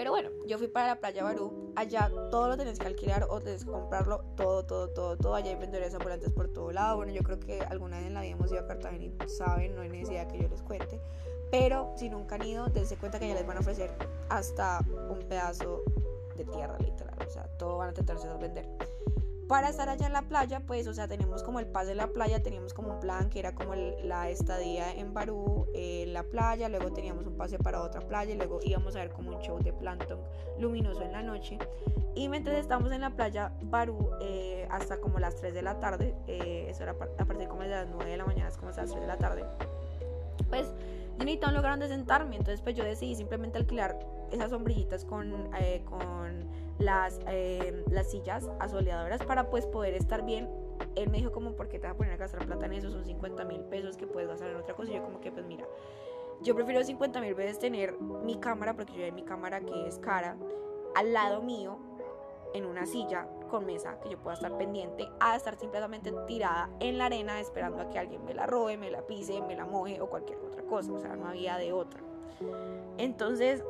Pero 0.00 0.12
bueno, 0.12 0.30
yo 0.46 0.56
fui 0.56 0.66
para 0.66 0.86
la 0.86 0.96
playa 0.98 1.22
Barú. 1.22 1.74
Allá 1.76 2.10
todo 2.30 2.48
lo 2.48 2.56
tenés 2.56 2.78
que 2.78 2.86
alquilar 2.86 3.26
o 3.28 3.38
tenés 3.38 3.66
que 3.66 3.70
comprarlo. 3.70 4.24
Todo, 4.34 4.64
todo, 4.64 4.88
todo, 4.88 5.18
todo. 5.18 5.34
Allá 5.34 5.50
hay 5.50 5.56
vendedores 5.56 5.92
ambulantes 5.92 6.32
por 6.32 6.48
todo 6.48 6.72
lado. 6.72 6.96
Bueno, 6.96 7.12
yo 7.12 7.22
creo 7.22 7.38
que 7.38 7.60
alguna 7.60 7.98
vez 7.98 8.06
en 8.06 8.14
la 8.14 8.22
vida 8.22 8.32
hemos 8.32 8.50
ido 8.50 8.62
a 8.62 8.66
Cartagena 8.66 9.04
y 9.04 9.28
saben, 9.28 9.74
no 9.74 9.82
hay 9.82 9.90
necesidad 9.90 10.26
que 10.26 10.38
yo 10.40 10.48
les 10.48 10.62
cuente. 10.62 10.98
Pero 11.50 11.92
si 11.98 12.08
nunca 12.08 12.36
han 12.36 12.46
ido, 12.46 12.66
dense 12.68 12.96
cuenta 12.96 13.18
que 13.18 13.28
ya 13.28 13.34
les 13.34 13.46
van 13.46 13.58
a 13.58 13.60
ofrecer 13.60 13.90
hasta 14.30 14.82
un 15.10 15.18
pedazo 15.28 15.82
de 16.34 16.46
tierra, 16.46 16.78
literal. 16.78 17.18
O 17.20 17.30
sea, 17.30 17.44
todo 17.58 17.76
van 17.76 17.88
a 17.88 17.90
intentarse 17.90 18.26
vender 18.40 18.66
para 19.50 19.68
estar 19.68 19.88
allá 19.88 20.06
en 20.06 20.12
la 20.12 20.22
playa, 20.22 20.60
pues, 20.60 20.86
o 20.86 20.94
sea, 20.94 21.08
tenemos 21.08 21.42
como 21.42 21.58
el 21.58 21.66
pase 21.66 21.88
de 21.88 21.94
la 21.96 22.06
playa, 22.06 22.40
teníamos 22.40 22.72
como 22.72 22.94
un 22.94 23.00
plan 23.00 23.28
que 23.28 23.40
era 23.40 23.52
como 23.52 23.74
la 23.74 24.30
estadía 24.30 24.94
en 24.94 25.12
Barú, 25.12 25.66
en 25.74 26.12
la 26.12 26.22
playa, 26.22 26.68
luego 26.68 26.92
teníamos 26.92 27.26
un 27.26 27.36
pase 27.36 27.58
para 27.58 27.82
otra 27.82 28.00
playa 28.00 28.32
y 28.32 28.36
luego 28.36 28.60
íbamos 28.62 28.94
a 28.94 29.00
ver 29.00 29.10
como 29.10 29.36
un 29.36 29.42
show 29.42 29.58
de 29.58 29.72
plancton 29.72 30.20
luminoso 30.60 31.02
en 31.02 31.10
la 31.10 31.22
noche. 31.22 31.58
Y 32.14 32.28
mientras 32.28 32.58
estábamos 32.58 32.92
en 32.92 33.00
la 33.00 33.10
playa 33.10 33.52
Barú, 33.62 34.12
eh, 34.20 34.68
hasta 34.70 35.00
como 35.00 35.18
las 35.18 35.34
3 35.34 35.52
de 35.52 35.62
la 35.62 35.80
tarde, 35.80 36.14
eh, 36.28 36.66
eso 36.68 36.84
era 36.84 36.92
a 36.92 37.24
partir 37.24 37.48
como 37.48 37.62
de 37.62 37.70
las 37.70 37.88
9 37.88 38.08
de 38.08 38.16
la 38.18 38.26
mañana, 38.26 38.50
es 38.50 38.56
como 38.56 38.68
hasta 38.70 38.82
las 38.82 38.92
3 38.92 39.02
de 39.02 39.08
la 39.08 39.18
tarde, 39.18 39.44
pues 40.48 40.68
yo 41.18 41.24
necesitaba 41.24 41.50
un 41.50 41.56
lugar 41.56 41.72
donde 41.72 41.88
sentarme, 41.88 42.36
entonces 42.36 42.62
pues 42.62 42.76
yo 42.76 42.84
decidí 42.84 43.16
simplemente 43.16 43.58
alquilar 43.58 43.98
esas 44.30 44.50
sombrillitas 44.50 45.04
con, 45.04 45.50
eh, 45.58 45.82
con 45.86 46.48
las, 46.80 47.20
eh, 47.28 47.84
las 47.90 48.10
sillas 48.10 48.50
asoleadoras 48.58 49.22
para 49.24 49.50
pues 49.50 49.66
poder 49.66 49.94
estar 49.94 50.24
bien. 50.24 50.48
Él 50.96 51.10
me 51.10 51.18
dijo 51.18 51.30
como, 51.30 51.52
¿por 51.52 51.68
qué 51.68 51.78
te 51.78 51.86
vas 51.86 51.94
a 51.94 51.96
poner 51.96 52.14
a 52.14 52.16
gastar 52.16 52.44
plata 52.46 52.66
en 52.66 52.72
eso? 52.72 52.90
Son 52.90 53.04
50 53.04 53.44
mil 53.44 53.60
pesos 53.64 53.96
que 53.96 54.06
puedes 54.06 54.28
gastar 54.28 54.50
en 54.50 54.56
otra 54.56 54.74
cosa. 54.74 54.90
Y 54.90 54.94
yo 54.94 55.02
como 55.02 55.20
que 55.20 55.30
pues 55.30 55.44
mira, 55.46 55.66
yo 56.40 56.54
prefiero 56.54 56.82
50 56.82 57.20
mil 57.20 57.34
veces 57.34 57.58
tener 57.58 57.94
mi 58.00 58.36
cámara, 58.36 58.74
porque 58.74 58.94
yo 58.94 59.04
de 59.04 59.12
mi 59.12 59.22
cámara 59.22 59.60
que 59.60 59.86
es 59.86 59.98
cara, 59.98 60.36
al 60.96 61.12
lado 61.12 61.42
mío, 61.42 61.78
en 62.54 62.66
una 62.66 62.86
silla 62.86 63.28
con 63.50 63.66
mesa, 63.66 64.00
que 64.00 64.08
yo 64.08 64.18
pueda 64.18 64.34
estar 64.34 64.56
pendiente, 64.56 65.08
a 65.20 65.36
estar 65.36 65.56
simplemente 65.56 66.12
tirada 66.26 66.70
en 66.80 66.98
la 66.98 67.06
arena 67.06 67.38
esperando 67.40 67.82
a 67.82 67.90
que 67.90 67.98
alguien 67.98 68.24
me 68.24 68.34
la 68.34 68.46
robe, 68.46 68.76
me 68.76 68.90
la 68.90 69.06
pise, 69.06 69.40
me 69.42 69.54
la 69.54 69.66
moje 69.66 70.00
o 70.00 70.08
cualquier 70.08 70.38
otra 70.38 70.62
cosa. 70.62 70.92
O 70.92 70.98
sea, 70.98 71.14
no 71.14 71.28
había 71.28 71.58
de 71.58 71.72
otra. 71.72 72.00
Entonces, 72.96 73.62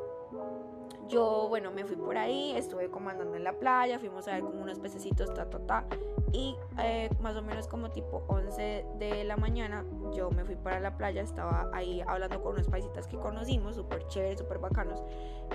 yo, 1.11 1.47
bueno, 1.49 1.71
me 1.71 1.83
fui 1.83 1.97
por 1.97 2.17
ahí, 2.17 2.53
estuve 2.55 2.89
como 2.89 3.09
andando 3.09 3.35
en 3.35 3.43
la 3.43 3.53
playa, 3.53 3.99
fuimos 3.99 4.27
a 4.27 4.31
ver 4.31 4.41
como 4.41 4.61
unos 4.61 4.79
pececitos, 4.79 5.33
ta, 5.33 5.49
ta, 5.49 5.59
ta. 5.59 5.85
Y 6.31 6.55
eh, 6.79 7.09
más 7.19 7.35
o 7.35 7.41
menos 7.41 7.67
como 7.67 7.91
tipo 7.91 8.23
11 8.27 8.85
de 8.97 9.23
la 9.25 9.35
mañana, 9.35 9.83
yo 10.13 10.31
me 10.31 10.45
fui 10.45 10.55
para 10.55 10.79
la 10.79 10.95
playa, 10.95 11.21
estaba 11.21 11.69
ahí 11.73 12.01
hablando 12.07 12.41
con 12.41 12.53
unos 12.53 12.69
paisitas 12.69 13.07
que 13.07 13.17
conocimos, 13.17 13.75
súper 13.75 14.07
chéveres, 14.07 14.39
súper 14.39 14.59
bacanos. 14.59 15.03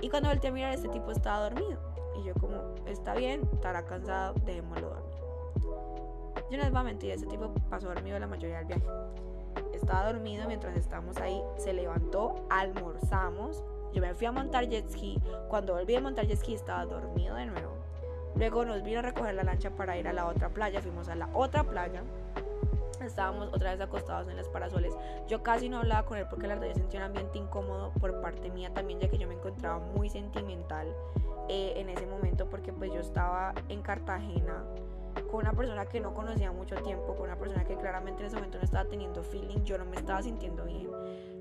Y 0.02 0.10
cuando 0.10 0.28
volteé 0.28 0.50
a 0.50 0.52
mirar, 0.52 0.74
este 0.74 0.88
tipo 0.88 1.10
estaba 1.10 1.48
dormido. 1.48 1.80
Y 2.18 2.24
yo 2.24 2.34
como, 2.34 2.74
está 2.86 3.14
bien, 3.14 3.48
estará 3.54 3.86
cansado, 3.86 4.34
dejémoslo 4.44 4.90
dormir. 4.90 5.16
Yo 6.50 6.58
no 6.58 6.64
les 6.64 6.70
voy 6.70 6.80
a 6.80 6.84
mentir, 6.84 7.10
ese 7.12 7.26
tipo 7.26 7.52
pasó 7.70 7.88
dormido 7.88 8.18
la 8.18 8.26
mayoría 8.26 8.58
del 8.58 8.66
viaje. 8.66 8.86
Estaba 9.72 10.12
dormido 10.12 10.46
mientras 10.46 10.76
estábamos 10.76 11.16
ahí, 11.16 11.40
se 11.56 11.72
levantó, 11.72 12.46
almorzamos, 12.50 13.64
yo 13.96 14.02
me 14.02 14.14
fui 14.14 14.26
a 14.26 14.32
montar 14.32 14.68
jet 14.68 14.86
ski. 14.90 15.18
Cuando 15.48 15.72
volví 15.72 15.96
a 15.96 16.02
montar 16.02 16.26
jet 16.26 16.36
ski 16.36 16.52
estaba 16.52 16.84
dormido 16.84 17.34
de 17.34 17.46
nuevo. 17.46 17.72
Luego 18.34 18.66
nos 18.66 18.82
vino 18.82 18.98
a 18.98 19.02
recoger 19.02 19.34
la 19.34 19.42
lancha 19.42 19.70
para 19.70 19.96
ir 19.96 20.06
a 20.06 20.12
la 20.12 20.26
otra 20.26 20.50
playa. 20.50 20.82
Fuimos 20.82 21.08
a 21.08 21.14
la 21.14 21.30
otra 21.32 21.64
playa. 21.64 22.02
Estábamos 23.02 23.48
otra 23.54 23.72
vez 23.72 23.80
acostados 23.80 24.28
en 24.28 24.36
los 24.36 24.48
parasoles. 24.48 24.94
Yo 25.28 25.42
casi 25.42 25.70
no 25.70 25.78
hablaba 25.78 26.04
con 26.04 26.18
él 26.18 26.26
porque 26.28 26.46
la 26.46 26.56
verdad 26.56 26.68
yo 26.68 26.74
sentía 26.74 27.00
un 27.00 27.06
ambiente 27.06 27.38
incómodo 27.38 27.90
por 27.98 28.20
parte 28.20 28.50
mía 28.50 28.68
también, 28.74 29.00
ya 29.00 29.08
que 29.08 29.16
yo 29.16 29.28
me 29.28 29.34
encontraba 29.34 29.78
muy 29.78 30.10
sentimental 30.10 30.94
eh, 31.48 31.72
en 31.76 31.88
ese 31.88 32.06
momento 32.06 32.50
porque 32.50 32.74
pues 32.74 32.92
yo 32.92 33.00
estaba 33.00 33.54
en 33.70 33.80
Cartagena 33.80 34.62
con 35.30 35.40
una 35.40 35.52
persona 35.52 35.86
que 35.86 36.00
no 36.00 36.12
conocía 36.12 36.52
mucho 36.52 36.76
tiempo, 36.82 37.14
con 37.14 37.24
una 37.30 37.38
persona 37.38 37.64
que 37.64 37.76
claramente 37.76 38.20
en 38.20 38.26
ese 38.26 38.36
momento 38.36 38.58
no 38.58 38.64
estaba 38.64 38.84
teniendo 38.84 39.22
feeling, 39.22 39.64
yo 39.64 39.78
no 39.78 39.86
me 39.86 39.96
estaba 39.96 40.20
sintiendo 40.20 40.64
bien. 40.64 40.90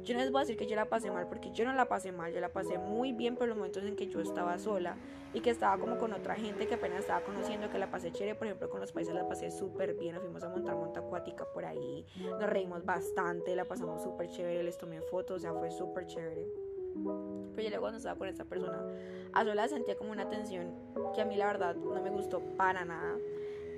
Yo 0.05 0.13
no 0.13 0.19
les 0.19 0.31
voy 0.31 0.39
a 0.39 0.43
decir 0.43 0.55
que 0.55 0.67
yo 0.67 0.75
la 0.75 0.85
pasé 0.85 1.09
mal 1.09 1.27
porque 1.27 1.51
yo 1.51 1.65
no 1.65 1.73
la 1.73 1.87
pasé 1.87 2.11
mal, 2.11 2.31
yo 2.31 2.39
la 2.39 2.49
pasé 2.49 2.77
muy 2.77 3.11
bien 3.11 3.35
por 3.35 3.47
los 3.47 3.57
momentos 3.57 3.83
en 3.83 3.95
que 3.95 4.07
yo 4.07 4.19
estaba 4.19 4.57
sola 4.59 4.97
y 5.33 5.41
que 5.41 5.49
estaba 5.49 5.79
como 5.79 5.97
con 5.97 6.13
otra 6.13 6.35
gente 6.35 6.67
que 6.67 6.75
apenas 6.75 6.99
estaba 6.99 7.21
conociendo, 7.21 7.71
que 7.71 7.79
la 7.79 7.89
pasé 7.89 8.11
chévere, 8.11 8.35
por 8.35 8.45
ejemplo 8.45 8.69
con 8.69 8.79
los 8.79 8.91
países 8.91 9.15
la 9.15 9.27
pasé 9.27 9.49
súper 9.49 9.95
bien, 9.95 10.13
nos 10.13 10.23
fuimos 10.23 10.43
a 10.43 10.49
montar 10.49 10.75
monta 10.75 10.99
acuática 10.99 11.45
por 11.51 11.65
ahí, 11.65 12.05
nos 12.39 12.47
reímos 12.47 12.85
bastante, 12.85 13.55
la 13.55 13.65
pasamos 13.65 14.03
súper 14.03 14.29
chévere, 14.29 14.61
les 14.63 14.77
tomé 14.77 15.01
fotos, 15.01 15.37
o 15.37 15.39
sea, 15.39 15.53
fue 15.53 15.71
súper 15.71 16.05
chévere. 16.05 16.47
Pero 16.93 17.63
yo 17.63 17.69
luego 17.69 17.81
cuando 17.81 17.97
estaba 17.97 18.17
con 18.17 18.27
esta 18.27 18.45
persona, 18.45 18.85
a 19.33 19.43
sola 19.43 19.67
sentía 19.67 19.97
como 19.97 20.11
una 20.11 20.29
tensión 20.29 20.71
que 21.15 21.21
a 21.21 21.25
mí 21.25 21.35
la 21.35 21.47
verdad 21.47 21.75
no 21.75 21.99
me 22.01 22.11
gustó 22.11 22.41
para 22.57 22.85
nada 22.85 23.17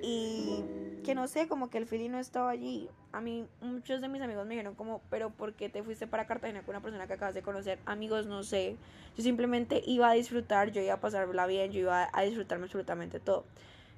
y 0.02 0.62
que 1.08 1.14
no 1.14 1.26
sé, 1.26 1.48
como 1.48 1.70
que 1.70 1.78
el 1.78 1.86
feeling 1.86 2.10
no 2.10 2.18
estaba 2.18 2.50
allí. 2.50 2.90
A 3.12 3.22
mí 3.22 3.46
muchos 3.62 4.02
de 4.02 4.08
mis 4.08 4.20
amigos 4.20 4.44
me 4.44 4.50
dijeron 4.50 4.74
como, 4.74 5.00
pero 5.08 5.30
¿por 5.30 5.54
qué 5.54 5.70
te 5.70 5.82
fuiste 5.82 6.06
para 6.06 6.26
Cartagena 6.26 6.60
con 6.60 6.74
una 6.74 6.82
persona 6.82 7.06
que 7.06 7.14
acabas 7.14 7.32
de 7.32 7.40
conocer? 7.40 7.78
Amigos, 7.86 8.26
no 8.26 8.42
sé. 8.42 8.76
Yo 9.16 9.22
simplemente 9.22 9.82
iba 9.86 10.10
a 10.10 10.12
disfrutar, 10.12 10.70
yo 10.70 10.82
iba 10.82 10.92
a 10.92 11.00
pasarla 11.00 11.46
bien, 11.46 11.72
yo 11.72 11.80
iba 11.80 12.10
a 12.12 12.22
disfrutarme 12.24 12.64
absolutamente 12.64 13.20
todo. 13.20 13.46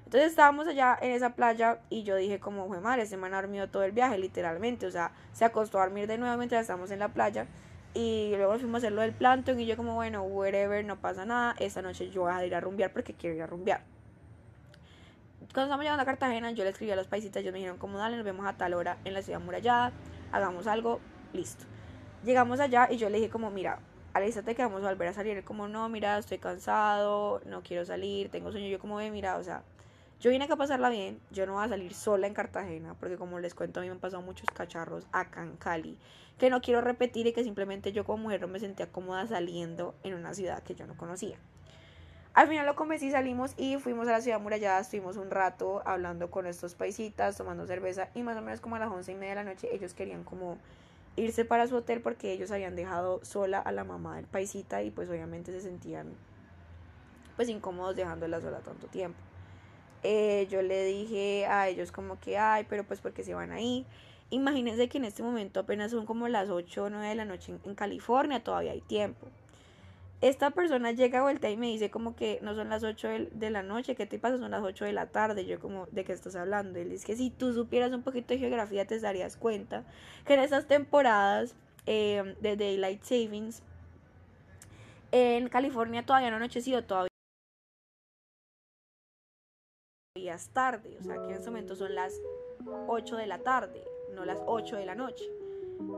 Entonces 0.05 0.29
estábamos 0.29 0.69
allá 0.69 0.97
en 1.01 1.11
esa 1.11 1.35
playa 1.35 1.79
y 1.89 2.03
yo 2.03 2.15
dije 2.15 2.39
como, 2.39 2.69
fue 2.69 2.79
madre, 2.79 3.05
se 3.05 3.17
me 3.17 3.27
ha 3.27 3.29
dormido 3.29 3.67
todo 3.67 3.83
el 3.83 3.91
viaje, 3.91 4.17
literalmente. 4.17 4.85
O 4.85 4.91
sea, 4.91 5.11
se 5.33 5.43
acostó 5.43 5.79
a 5.79 5.83
dormir 5.83 6.07
de 6.07 6.17
nuevo 6.17 6.37
mientras 6.37 6.61
estábamos 6.61 6.91
en 6.91 6.99
la 6.99 7.09
playa. 7.09 7.45
Y 7.93 8.31
luego 8.37 8.57
fuimos 8.57 8.75
a 8.75 8.87
hacer 8.87 8.93
lo 8.93 9.01
del 9.01 9.11
plantón 9.11 9.59
y 9.59 9.65
yo 9.65 9.75
como, 9.75 9.95
bueno, 9.95 10.23
whatever, 10.23 10.85
no 10.85 10.95
pasa 10.95 11.25
nada. 11.25 11.55
Esta 11.59 11.81
noche 11.81 12.09
yo 12.09 12.21
voy 12.21 12.31
a 12.31 12.45
ir 12.45 12.55
a 12.55 12.61
rumbear 12.61 12.93
porque 12.93 13.13
quiero 13.13 13.35
ir 13.35 13.41
a 13.41 13.47
rumbear 13.47 13.83
cuando 15.53 15.67
estamos 15.67 15.83
llegando 15.83 16.03
a 16.03 16.05
Cartagena, 16.05 16.51
yo 16.51 16.63
le 16.63 16.69
escribí 16.69 16.91
a 16.91 16.95
los 16.95 17.07
paisitas, 17.07 17.41
ellos 17.41 17.51
me 17.51 17.59
dijeron, 17.59 17.77
como 17.77 17.97
dale, 17.97 18.15
nos 18.15 18.25
vemos 18.25 18.45
a 18.45 18.53
tal 18.53 18.73
hora 18.73 18.97
en 19.03 19.13
la 19.13 19.21
ciudad 19.21 19.39
murallada, 19.39 19.91
hagamos 20.31 20.67
algo, 20.67 20.99
listo. 21.33 21.65
Llegamos 22.23 22.59
allá 22.59 22.87
y 22.89 22.97
yo 22.97 23.09
le 23.09 23.17
dije 23.17 23.29
como, 23.29 23.49
mira, 23.49 23.79
alístate 24.13 24.55
que 24.55 24.63
vamos 24.63 24.83
a 24.83 24.89
volver 24.89 25.09
a 25.09 25.13
salir. 25.13 25.43
como, 25.43 25.67
no, 25.67 25.89
mira, 25.89 26.17
estoy 26.17 26.37
cansado, 26.37 27.41
no 27.45 27.63
quiero 27.63 27.85
salir, 27.85 28.29
tengo 28.29 28.51
sueño. 28.51 28.67
Yo 28.67 28.79
como, 28.79 28.95
ve, 28.95 29.11
mira, 29.11 29.37
o 29.37 29.43
sea, 29.43 29.63
yo 30.21 30.29
vine 30.29 30.45
acá 30.45 30.53
a 30.53 30.57
pasarla 30.57 30.89
bien, 30.89 31.19
yo 31.31 31.45
no 31.45 31.53
voy 31.53 31.65
a 31.65 31.69
salir 31.69 31.93
sola 31.93 32.27
en 32.27 32.33
Cartagena, 32.33 32.93
porque 32.99 33.17
como 33.17 33.39
les 33.39 33.55
cuento, 33.55 33.79
a 33.79 33.83
mí 33.83 33.89
me 33.89 33.95
han 33.95 33.99
pasado 33.99 34.21
muchos 34.21 34.47
cacharros 34.53 35.07
acá 35.11 35.43
en 35.43 35.57
Cali, 35.57 35.97
que 36.37 36.49
no 36.49 36.61
quiero 36.61 36.79
repetir 36.79 37.25
y 37.27 37.33
que 37.33 37.43
simplemente 37.43 37.91
yo 37.91 38.05
como 38.05 38.23
mujer 38.23 38.41
no 38.41 38.47
me 38.47 38.59
sentía 38.59 38.91
cómoda 38.91 39.25
saliendo 39.25 39.95
en 40.03 40.13
una 40.13 40.33
ciudad 40.33 40.61
que 40.61 40.75
yo 40.75 40.85
no 40.85 40.95
conocía. 40.95 41.37
Al 42.33 42.47
final 42.47 42.65
lo 42.65 42.77
convencí, 42.77 43.11
salimos 43.11 43.53
y 43.57 43.75
fuimos 43.77 44.07
a 44.07 44.13
la 44.13 44.21
ciudad 44.21 44.39
murallada, 44.39 44.79
estuvimos 44.79 45.17
un 45.17 45.29
rato 45.29 45.81
hablando 45.85 46.31
con 46.31 46.47
estos 46.47 46.75
paisitas, 46.75 47.35
tomando 47.35 47.67
cerveza 47.67 48.07
y 48.15 48.23
más 48.23 48.37
o 48.37 48.41
menos 48.41 48.61
como 48.61 48.77
a 48.77 48.79
las 48.79 48.89
once 48.89 49.11
y 49.11 49.15
media 49.15 49.31
de 49.31 49.43
la 49.43 49.43
noche 49.43 49.67
ellos 49.73 49.93
querían 49.93 50.23
como 50.23 50.57
irse 51.17 51.43
para 51.43 51.67
su 51.67 51.75
hotel 51.75 51.99
porque 51.99 52.31
ellos 52.31 52.49
habían 52.51 52.77
dejado 52.77 53.19
sola 53.25 53.59
a 53.59 53.73
la 53.73 53.83
mamá 53.83 54.15
del 54.15 54.27
paisita 54.27 54.81
y 54.81 54.91
pues 54.91 55.09
obviamente 55.09 55.51
se 55.51 55.59
sentían 55.59 56.13
pues 57.35 57.49
incómodos 57.49 57.97
dejándola 57.97 58.39
sola 58.39 58.59
tanto 58.59 58.87
tiempo. 58.87 59.19
Eh, 60.03 60.47
yo 60.49 60.61
le 60.61 60.85
dije 60.85 61.45
a 61.47 61.67
ellos 61.67 61.91
como 61.91 62.17
que, 62.17 62.37
ay, 62.37 62.65
pero 62.69 62.85
pues 62.85 63.01
porque 63.01 63.25
se 63.25 63.33
van 63.33 63.51
ahí. 63.51 63.85
Imagínense 64.29 64.87
que 64.87 64.99
en 64.99 65.03
este 65.03 65.21
momento 65.21 65.59
apenas 65.59 65.91
son 65.91 66.05
como 66.05 66.29
las 66.29 66.49
8 66.49 66.85
o 66.85 66.89
9 66.89 67.09
de 67.09 67.15
la 67.15 67.25
noche 67.25 67.53
en 67.65 67.75
California, 67.75 68.41
todavía 68.41 68.71
hay 68.71 68.79
tiempo 68.79 69.27
esta 70.21 70.51
persona 70.51 70.91
llega 70.91 71.19
a 71.19 71.23
vuelta 71.23 71.49
y 71.49 71.57
me 71.57 71.67
dice 71.67 71.89
como 71.89 72.15
que 72.15 72.39
no 72.43 72.53
son 72.53 72.69
las 72.69 72.83
8 72.83 73.07
de, 73.31 73.49
la 73.49 73.63
noche, 73.63 73.95
¿qué 73.95 74.05
te 74.05 74.19
pasa? 74.19 74.37
Son 74.37 74.51
las 74.51 74.61
8 74.63 74.85
de 74.85 74.93
la 74.93 75.07
tarde. 75.07 75.45
Yo 75.45 75.59
como, 75.59 75.87
¿de 75.87 76.03
qué 76.05 76.13
estás 76.13 76.35
hablando? 76.35 76.77
Él 76.79 76.91
dice 76.91 77.07
que 77.07 77.15
si 77.15 77.31
tú 77.31 77.53
supieras 77.53 77.91
un 77.91 78.03
poquito 78.03 78.33
de 78.33 78.39
geografía 78.39 78.85
te 78.85 78.99
darías 78.99 79.35
cuenta 79.35 79.83
que 80.25 80.35
en 80.35 80.41
esas 80.41 80.67
temporadas 80.67 81.55
em, 81.87 82.35
de 82.39 82.55
Daylight 82.55 83.01
Savings 83.01 83.63
en 85.11 85.49
California 85.49 86.05
todavía 86.05 86.29
no 86.29 86.35
ha 86.35 86.37
anochecido, 86.37 86.83
todavía 86.83 87.09
es 90.15 90.49
tarde. 90.49 90.97
O 90.99 91.03
sea, 91.03 91.15
que 91.15 91.29
en 91.29 91.31
este 91.31 91.49
momento 91.49 91.75
son 91.75 91.95
las 91.95 92.13
8 92.87 93.15
de 93.17 93.25
la 93.25 93.39
tarde, 93.39 93.83
no 94.13 94.23
las 94.25 94.39
8 94.45 94.77
de 94.77 94.85
la 94.85 94.93
noche. 94.93 95.25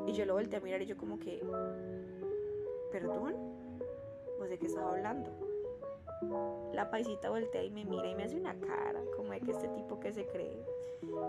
Y 0.07 0.13
yo 0.13 0.25
lo 0.25 0.35
volteé 0.35 0.59
a 0.59 0.61
mirar 0.61 0.81
y 0.81 0.85
yo 0.85 0.95
como 0.95 1.19
que, 1.19 1.43
¿perdón? 2.89 3.62
Pues, 4.43 4.51
de 4.51 4.59
qué 4.59 4.65
estaba 4.65 4.89
hablando. 4.89 5.31
la 6.73 6.91
paisita 6.91 7.29
voltea 7.29 7.63
y 7.63 7.69
me 7.69 7.85
mira 7.85 8.09
y 8.09 8.15
me 8.15 8.23
hace 8.23 8.35
una 8.35 8.53
cara, 8.59 9.01
como 9.15 9.31
de 9.31 9.39
que 9.39 9.51
este 9.51 9.69
tipo 9.69 10.01
que 10.01 10.11
se 10.11 10.25
cree. 10.25 10.65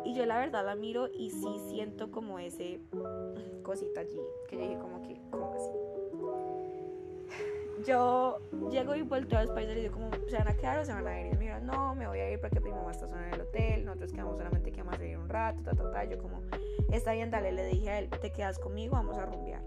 Y 0.04 0.14
yo 0.14 0.26
la 0.26 0.40
verdad 0.40 0.64
la 0.66 0.74
miro 0.74 1.06
y 1.06 1.30
sí 1.30 1.60
siento 1.68 2.10
como 2.10 2.40
ese 2.40 2.80
cosita 3.62 4.00
allí, 4.00 4.20
que 4.48 4.56
yo 4.56 4.62
dije 4.62 4.78
como 4.80 5.00
que, 5.02 5.20
¿cómo 5.30 5.54
así? 5.54 5.70
Yo 7.86 8.40
llego 8.72 8.96
y 8.96 9.02
vuelto 9.02 9.38
a 9.38 9.44
los 9.44 9.52
países 9.52 9.76
y 9.76 9.82
digo 9.82 9.94
como, 9.94 10.10
¿se 10.26 10.36
van 10.36 10.48
a 10.48 10.56
quedar 10.56 10.80
o 10.80 10.84
se 10.84 10.92
van 10.92 11.06
a 11.06 11.20
ir? 11.20 11.26
Y 11.26 11.36
me 11.36 11.38
dijeron, 11.38 11.66
no, 11.66 11.94
me 11.94 12.08
voy 12.08 12.18
a 12.18 12.32
ir 12.32 12.40
porque 12.40 12.58
mi 12.58 12.72
mamá 12.72 12.90
está 12.90 13.06
sola 13.06 13.28
en 13.28 13.34
el 13.34 13.42
hotel, 13.42 13.84
nosotros 13.84 14.10
quedamos 14.10 14.36
solamente 14.38 14.72
que 14.72 14.82
vamos 14.82 14.98
a 14.98 15.04
ir 15.04 15.16
un 15.16 15.28
rato, 15.28 15.62
ta, 15.62 15.70
ta, 15.70 15.88
ta. 15.88 16.02
Yo 16.02 16.18
como, 16.18 16.42
está 16.90 17.12
bien, 17.12 17.30
dale, 17.30 17.52
le 17.52 17.64
dije 17.66 17.90
a 17.90 17.98
él, 18.00 18.10
te 18.10 18.32
quedas 18.32 18.58
conmigo, 18.58 18.94
vamos 18.94 19.16
a 19.18 19.24
rumbear. 19.24 19.62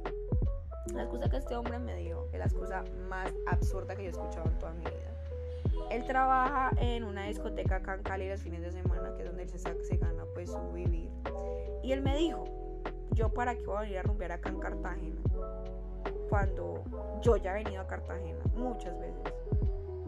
La 0.94 1.04
excusa 1.04 1.30
que 1.30 1.38
este 1.38 1.56
hombre 1.56 1.80
me 1.80 1.96
dio 1.98 2.28
es 2.32 2.40
la 2.40 2.46
excusa 2.46 2.84
más 3.08 3.34
absurda 3.48 3.96
que 3.96 4.04
yo 4.04 4.10
he 4.10 4.12
escuchado 4.12 4.48
en 4.48 4.58
toda 4.58 4.74
mi 4.74 4.86
vida. 4.86 5.08
Él 5.92 6.06
trabaja 6.06 6.72
en 6.78 7.04
una 7.04 7.26
discoteca 7.26 7.78
acá 7.78 7.96
en 7.96 8.04
Cali 8.04 8.30
los 8.30 8.42
fines 8.42 8.62
de 8.62 8.72
semana, 8.72 9.14
que 9.16 9.24
es 9.24 9.28
donde 9.28 9.44
él 9.44 9.50
se, 9.50 9.58
se 9.58 9.98
gana 9.98 10.24
pues 10.34 10.52
su 10.52 10.72
vivir. 10.72 11.10
Y 11.84 11.92
él 11.92 12.02
me 12.02 12.18
dijo, 12.18 12.46
yo 13.12 13.30
para 13.30 13.56
qué 13.56 13.66
voy 13.66 13.78
a 13.78 13.82
venir 13.82 13.98
a 14.00 14.04
rumbear 14.04 14.32
acá 14.34 14.50
en 14.50 14.60
Cartagena, 14.60 15.22
cuando 16.30 16.84
yo 17.22 17.38
ya 17.38 17.58
he 17.58 17.64
venido 17.64 17.82
a 17.82 17.88
Cartagena 17.88 18.40
muchas 18.56 19.00
veces. 19.00 19.34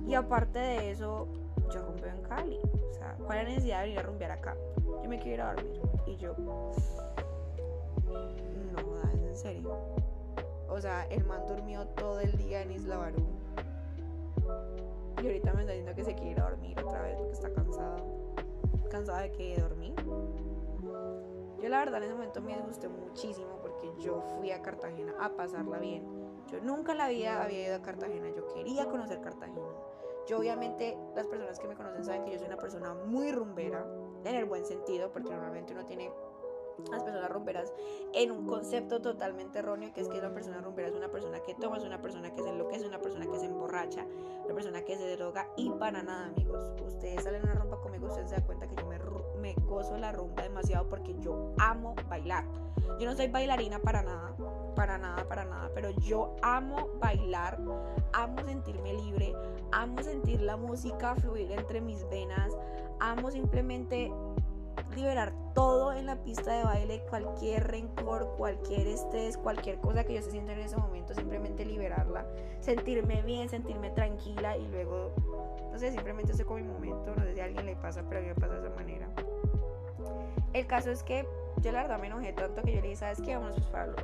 Y 0.08 0.16
aparte 0.16 0.60
de 0.60 0.92
eso, 0.92 1.28
yo 1.74 1.82
rumbeo 1.82 2.10
en 2.10 2.22
Cali. 2.24 2.60
O 2.90 2.94
sea, 2.94 3.16
¿cuál 3.26 3.40
es 3.40 3.44
la 3.44 3.50
necesidad 3.50 3.80
de 3.80 3.84
venir 3.86 4.00
a 4.00 4.04
rumbear 4.04 4.32
acá? 4.32 4.58
Yo 5.04 5.10
me 5.10 5.20
quiero 5.20 5.36
ir 5.36 5.42
a 5.42 5.54
dormir. 5.54 5.82
Y 6.08 6.18
yo, 6.18 6.36
no, 6.38 6.72
es 9.14 9.20
en 9.22 9.38
serio. 9.38 9.78
O 10.70 10.80
sea, 10.80 11.06
el 11.08 11.26
man 11.26 11.46
durmió 11.48 11.88
todo 11.88 12.20
el 12.20 12.38
día 12.38 12.62
en 12.62 12.72
Isla 12.72 12.98
Barú. 12.98 13.26
Y 15.22 15.26
ahorita 15.26 15.54
me 15.54 15.62
está 15.62 15.74
diciendo 15.74 15.96
que 15.96 16.04
se 16.04 16.16
quiere 16.16 16.32
ir 16.32 16.40
a 16.40 16.50
dormir 16.50 16.80
otra 16.80 17.02
vez 17.02 17.16
porque 17.18 17.34
está 17.34 17.54
cansada. 17.54 17.98
¿Cansada 18.90 19.22
de 19.22 19.32
que 19.32 19.60
dormir? 19.60 19.94
Yo 21.62 21.68
la 21.68 21.80
verdad 21.80 21.98
en 21.98 22.04
ese 22.04 22.14
momento 22.14 22.42
me 22.42 22.56
disgusté 22.56 22.88
muchísimo 22.88 23.60
porque 23.62 23.92
yo 24.00 24.22
fui 24.38 24.52
a 24.52 24.62
Cartagena 24.62 25.14
a 25.20 25.36
pasarla 25.36 25.78
bien. 25.80 26.06
Yo 26.48 26.62
nunca 26.62 26.94
en 26.94 27.00
la 27.00 27.10
vida 27.10 27.44
había 27.44 27.68
ido 27.68 27.76
a 27.76 27.82
Cartagena. 27.82 28.30
Yo 28.30 28.48
quería 28.48 28.88
conocer 28.88 29.20
Cartagena. 29.20 29.68
Yo 30.28 30.40
obviamente 30.40 30.98
las 31.16 31.28
personas 31.28 31.60
que 31.60 31.68
me 31.68 31.76
conocen 31.76 32.06
saben 32.06 32.24
que 32.24 32.32
yo 32.32 32.38
soy 32.38 32.48
una 32.48 32.58
persona 32.58 32.94
muy 32.94 33.32
rumbera, 33.32 33.86
en 34.24 34.36
el 34.36 34.46
buen 34.46 34.64
sentido, 34.66 35.12
porque 35.12 35.30
normalmente 35.30 35.74
uno 35.74 35.86
tiene 35.86 36.12
las 36.92 37.04
personas 37.04 37.30
rumberas 37.30 37.74
en 38.14 38.32
un 38.32 38.48
concepto 38.48 39.02
totalmente 39.02 39.60
erróneo 39.60 39.94
que 39.94 40.02
es 40.02 40.08
que 40.10 40.22
la 40.22 40.34
persona 40.34 40.62
rumbera 40.62 40.90
es 40.90 40.96
una 40.96 41.10
persona 41.10 41.40
que 41.42 41.56
toma, 41.56 41.78
es 41.78 41.84
una 41.84 42.02
persona 42.02 42.34
que 42.34 42.42
se 42.42 42.50
enloquece, 42.50 42.88
una 42.88 43.00
persona 43.00 43.26
que 43.26 43.40
se 43.40 43.46
emborracha, 43.46 44.06
una 44.46 44.54
persona 44.54 44.82
que 44.84 44.98
se 44.98 45.16
droga 45.16 45.48
y 45.56 45.70
para 45.72 46.04
nada 46.04 46.28
amigos. 46.28 46.72
Ustedes 46.86 47.24
salen 47.24 47.42
a 47.42 47.52
una 47.52 47.56
rumba 47.56 47.82
conmigo, 47.82 48.08
ustedes 48.08 48.30
se 48.30 48.36
dan 48.36 48.46
cuenta 48.46 48.68
que 48.68 48.76
yo 48.76 48.86
me, 48.86 49.00
me 49.40 49.54
gozo 49.66 49.98
la 49.98 50.12
rumba 50.12 50.44
demasiado 50.44 50.88
porque 50.90 51.16
yo 51.20 51.54
amo 51.58 51.96
bailar. 52.10 52.46
Yo 53.00 53.06
no 53.06 53.16
soy 53.16 53.28
bailarina 53.28 53.80
para 53.80 54.02
nada, 54.02 54.36
para 54.76 54.98
nada, 54.98 55.28
para 55.28 55.46
nada, 55.46 55.70
pero 55.74 55.92
yo 55.92 56.36
amo 56.42 56.90
bailar, 57.00 57.60
amo 58.14 58.44
sentirme 58.46 58.94
libre, 58.94 59.34
amo 59.72 60.02
sentir 60.02 60.42
la 60.42 60.58
música 60.58 61.16
fluir 61.16 61.52
entre 61.52 61.82
mis 61.82 62.08
venas, 62.10 62.58
amo 63.00 63.32
simplemente 63.32 64.12
liberar 64.96 65.34
todo 65.54 65.94
en 65.94 66.06
la 66.06 66.16
pista 66.24 66.52
de 66.52 66.64
baile, 66.64 67.02
cualquier 67.10 67.68
rencor, 67.68 68.36
cualquier 68.38 68.88
estrés, 68.88 69.38
cualquier 69.38 69.80
cosa 69.80 70.04
que 70.04 70.16
yo 70.16 70.22
se 70.22 70.32
sienta 70.32 70.54
en 70.54 70.60
ese 70.60 70.78
momento, 70.78 71.14
simplemente 71.14 71.66
liberarla, 71.66 72.26
sentirme 72.60 73.22
bien, 73.22 73.50
sentirme 73.50 73.92
tranquila 73.92 74.58
y 74.58 74.68
luego, 74.68 75.14
no 75.72 75.78
sé, 75.78 75.92
simplemente 75.92 76.32
estoy 76.32 76.46
con 76.46 76.58
mi 76.58 76.68
momento, 76.68 77.14
no 77.16 77.24
sé 77.24 77.34
si 77.34 77.40
a 77.40 77.46
alguien 77.46 77.66
le 77.66 77.76
pasa, 77.76 78.04
pero 78.08 78.20
a 78.20 78.24
mí 78.24 78.30
me 78.30 78.36
pasa 78.36 78.54
de 78.56 78.68
esa 78.68 78.76
manera. 78.76 79.10
El 80.54 80.66
caso 80.68 80.92
es 80.92 81.04
que 81.04 81.28
yo 81.62 81.72
la 81.72 81.84
verdad 81.84 82.00
me 82.00 82.08
enojé 82.08 82.34
tanto 82.34 82.62
que 82.64 82.74
yo 82.74 82.82
le 82.82 82.90
dije, 82.90 82.96
¿sabes 82.96 83.22
qué? 83.22 83.36
Vamos 83.36 83.54
pues 83.56 83.68
para 83.68 83.86
el. 83.86 83.96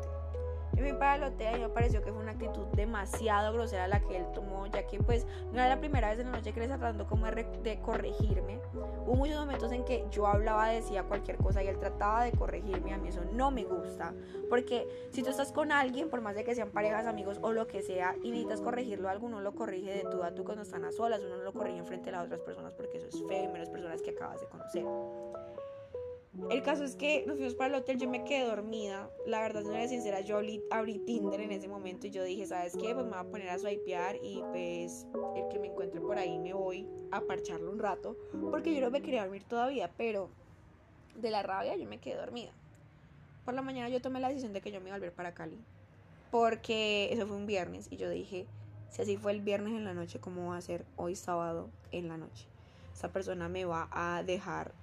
Para 0.75 1.15
el 1.15 1.23
hotel 1.23 1.57
y 1.57 1.59
me 1.59 1.69
pareció 1.69 2.01
que 2.01 2.11
fue 2.11 2.21
una 2.21 2.31
actitud 2.31 2.67
demasiado 2.67 3.51
grosera 3.53 3.87
la 3.87 3.99
que 3.99 4.17
él 4.17 4.25
tomó, 4.33 4.65
ya 4.67 4.87
que 4.87 4.97
pues 4.99 5.25
no 5.51 5.59
era 5.59 5.67
la 5.67 5.79
primera 5.79 6.09
vez 6.09 6.19
en 6.19 6.31
la 6.31 6.37
noche 6.37 6.53
que 6.53 6.59
le 6.59 6.65
estaba 6.65 6.79
tratando 6.79 7.05
como 7.05 7.25
de, 7.25 7.43
de, 7.63 7.79
corregirme. 7.79 8.59
Hubo 9.05 9.15
muchos 9.15 9.37
momentos 9.37 9.71
en 9.71 9.83
que 9.83 10.05
yo 10.09 10.25
hablaba, 10.25 10.69
decía 10.69 11.03
cualquier 11.03 11.37
cosa 11.37 11.63
y 11.63 11.67
él 11.67 11.77
trataba 11.79 12.23
de 12.23 12.31
corregirme. 12.31 12.93
A 12.93 12.97
mí 12.97 13.09
eso 13.09 13.21
no 13.33 13.51
me 13.51 13.65
gusta, 13.65 14.13
porque 14.49 14.87
si 15.11 15.21
tú 15.21 15.31
estás 15.31 15.51
con 15.51 15.71
alguien, 15.71 16.09
por 16.09 16.21
más 16.21 16.35
de 16.35 16.43
que 16.43 16.55
sean 16.55 16.69
parejas, 16.69 17.07
amigos 17.07 17.39
o 17.41 17.51
lo 17.51 17.67
que 17.67 17.81
sea, 17.81 18.15
y 18.23 18.29
necesitas 18.29 18.61
corregirlo, 18.61 19.09
alguno 19.09 19.41
lo 19.41 19.53
corrige 19.53 19.91
de 19.91 20.09
tú 20.09 20.23
a 20.23 20.33
tú 20.33 20.45
cuando 20.45 20.63
están 20.63 20.85
a 20.85 20.91
solas, 20.91 21.21
uno 21.21 21.37
no 21.37 21.43
lo 21.43 21.53
corrige 21.53 21.83
frente 21.83 22.09
a 22.09 22.13
las 22.13 22.25
otras 22.25 22.41
personas 22.41 22.73
porque 22.73 22.97
eso 22.97 23.07
es 23.07 23.23
feo 23.27 23.43
y 23.43 23.47
menos 23.47 23.69
personas 23.69 24.01
que 24.01 24.11
acabas 24.11 24.39
de 24.39 24.47
conocer. 24.47 24.85
El 26.49 26.61
caso 26.63 26.83
es 26.83 26.95
que 26.95 27.23
nos 27.25 27.37
fuimos 27.37 27.55
para 27.55 27.69
el 27.69 27.81
hotel, 27.81 27.97
yo 27.97 28.09
me 28.09 28.25
quedé 28.25 28.45
dormida. 28.45 29.09
La 29.25 29.39
verdad, 29.39 29.63
no 29.63 29.73
era 29.73 29.87
sincera, 29.87 30.19
yo 30.19 30.37
abrí 30.69 30.99
Tinder 30.99 31.39
en 31.39 31.51
ese 31.51 31.67
momento 31.67 32.07
y 32.07 32.11
yo 32.11 32.23
dije, 32.23 32.45
¿sabes 32.45 32.73
qué? 32.73 32.93
Pues 32.93 33.05
me 33.05 33.11
voy 33.11 33.19
a 33.19 33.23
poner 33.23 33.49
a 33.49 33.57
swipear 33.57 34.17
y 34.21 34.43
pues 34.51 35.07
el 35.35 35.47
que 35.49 35.59
me 35.59 35.67
encuentre 35.67 36.01
por 36.01 36.17
ahí 36.17 36.37
me 36.37 36.53
voy 36.53 36.87
a 37.11 37.21
parcharlo 37.21 37.71
un 37.71 37.79
rato. 37.79 38.17
Porque 38.51 38.75
yo 38.75 38.81
no 38.81 38.91
me 38.91 39.01
quería 39.01 39.21
dormir 39.21 39.43
todavía, 39.43 39.89
pero 39.97 40.29
de 41.15 41.31
la 41.31 41.41
rabia 41.41 41.75
yo 41.77 41.87
me 41.87 41.99
quedé 41.99 42.17
dormida. 42.17 42.51
Por 43.45 43.53
la 43.53 43.61
mañana 43.61 43.87
yo 43.89 44.01
tomé 44.01 44.19
la 44.19 44.27
decisión 44.27 44.51
de 44.51 44.61
que 44.61 44.71
yo 44.71 44.81
me 44.81 44.87
iba 44.87 44.95
a 44.95 44.99
volver 44.99 45.13
para 45.13 45.33
Cali. 45.33 45.57
Porque 46.31 47.09
eso 47.13 47.25
fue 47.27 47.37
un 47.37 47.45
viernes 47.45 47.87
y 47.89 47.95
yo 47.95 48.09
dije, 48.09 48.45
si 48.89 49.01
así 49.01 49.15
fue 49.15 49.31
el 49.31 49.41
viernes 49.41 49.73
en 49.73 49.85
la 49.85 49.93
noche, 49.93 50.19
¿cómo 50.19 50.49
va 50.49 50.57
a 50.57 50.61
ser 50.61 50.85
hoy 50.97 51.15
sábado 51.15 51.69
en 51.91 52.09
la 52.09 52.17
noche? 52.17 52.45
Esa 52.93 53.11
persona 53.11 53.47
me 53.47 53.63
va 53.63 53.87
a 53.91 54.23
dejar 54.23 54.73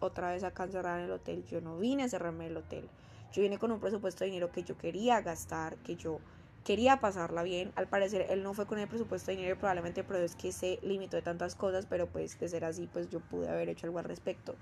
otra 0.00 0.30
vez 0.30 0.42
acá 0.44 0.64
encerrada 0.64 0.98
en 0.98 1.04
el 1.04 1.12
hotel. 1.12 1.44
Yo 1.46 1.60
no 1.60 1.78
vine 1.78 2.04
a 2.04 2.08
cerrarme 2.08 2.46
el 2.46 2.56
hotel. 2.56 2.88
Yo 3.32 3.42
vine 3.42 3.58
con 3.58 3.70
un 3.70 3.78
presupuesto 3.78 4.24
de 4.24 4.30
dinero 4.30 4.50
que 4.50 4.64
yo 4.64 4.76
quería 4.76 5.20
gastar, 5.20 5.76
que 5.78 5.94
yo 5.96 6.18
quería 6.64 6.98
pasarla 6.98 7.42
bien. 7.42 7.72
Al 7.76 7.86
parecer 7.86 8.26
él 8.30 8.42
no 8.42 8.54
fue 8.54 8.66
con 8.66 8.78
el 8.78 8.88
presupuesto 8.88 9.30
de 9.30 9.36
dinero 9.36 9.56
probablemente, 9.56 10.02
pero 10.04 10.18
es 10.18 10.34
que 10.34 10.52
se 10.52 10.78
limitó 10.82 11.16
de 11.16 11.22
tantas 11.22 11.54
cosas, 11.54 11.86
pero 11.86 12.06
pues 12.06 12.38
de 12.38 12.48
ser 12.48 12.64
así, 12.64 12.88
pues 12.92 13.08
yo 13.08 13.20
pude 13.20 13.48
haber 13.48 13.68
hecho 13.68 13.86
algo 13.86 13.98
al 13.98 14.04
respecto. 14.04 14.56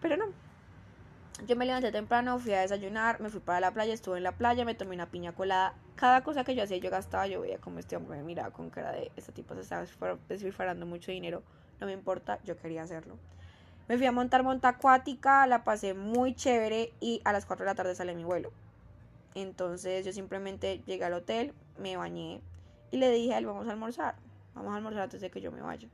Pero 0.00 0.16
no. 0.16 0.26
Yo 1.46 1.54
me 1.54 1.66
levanté 1.66 1.92
temprano, 1.92 2.38
fui 2.40 2.52
a 2.52 2.62
desayunar, 2.62 3.20
me 3.20 3.30
fui 3.30 3.38
para 3.40 3.60
la 3.60 3.70
playa, 3.72 3.94
estuve 3.94 4.16
en 4.16 4.24
la 4.24 4.32
playa, 4.32 4.64
me 4.64 4.74
tomé 4.74 4.96
una 4.96 5.06
piña 5.06 5.32
colada. 5.32 5.74
Cada 5.94 6.24
cosa 6.24 6.42
que 6.42 6.56
yo 6.56 6.64
hacía, 6.64 6.78
yo 6.78 6.90
gastaba, 6.90 7.28
yo 7.28 7.40
veía 7.40 7.58
como 7.58 7.78
este 7.78 7.96
hombre 7.96 8.18
me 8.18 8.24
miraba 8.24 8.50
con 8.50 8.70
cara 8.70 8.92
de 8.92 9.12
este 9.16 9.30
tipo 9.30 9.54
se 9.54 9.60
estaba 9.60 9.86
desfilfarando 10.28 10.84
mucho 10.84 11.12
dinero. 11.12 11.42
No 11.80 11.86
me 11.86 11.92
importa, 11.92 12.40
yo 12.44 12.56
quería 12.56 12.82
hacerlo. 12.82 13.18
Me 13.88 13.96
fui 13.96 14.06
a 14.06 14.12
montar 14.12 14.42
monta 14.42 14.68
acuática, 14.68 15.46
la 15.46 15.64
pasé 15.64 15.94
muy 15.94 16.34
chévere 16.34 16.92
y 17.00 17.22
a 17.24 17.32
las 17.32 17.46
4 17.46 17.64
de 17.64 17.70
la 17.70 17.74
tarde 17.74 17.94
sale 17.94 18.14
mi 18.14 18.22
vuelo. 18.22 18.52
Entonces 19.34 20.04
yo 20.04 20.12
simplemente 20.12 20.82
llegué 20.84 21.04
al 21.04 21.14
hotel, 21.14 21.54
me 21.78 21.96
bañé 21.96 22.42
y 22.90 22.98
le 22.98 23.10
dije 23.10 23.32
a 23.32 23.38
él, 23.38 23.46
vamos 23.46 23.66
a 23.66 23.70
almorzar. 23.70 24.16
Vamos 24.54 24.74
a 24.74 24.76
almorzar 24.76 25.02
antes 25.02 25.22
de 25.22 25.30
que 25.30 25.40
yo 25.40 25.50
me 25.52 25.62
vaya. 25.62 25.88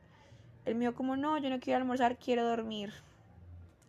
Él 0.65 0.75
me 0.75 0.81
dijo 0.81 0.95
como, 0.95 1.17
no, 1.17 1.39
yo 1.39 1.51
no 1.51 1.61
quiero 1.61 1.79
almorzar, 1.79 2.17
quiero 2.19 2.45
dormir. 2.45 2.93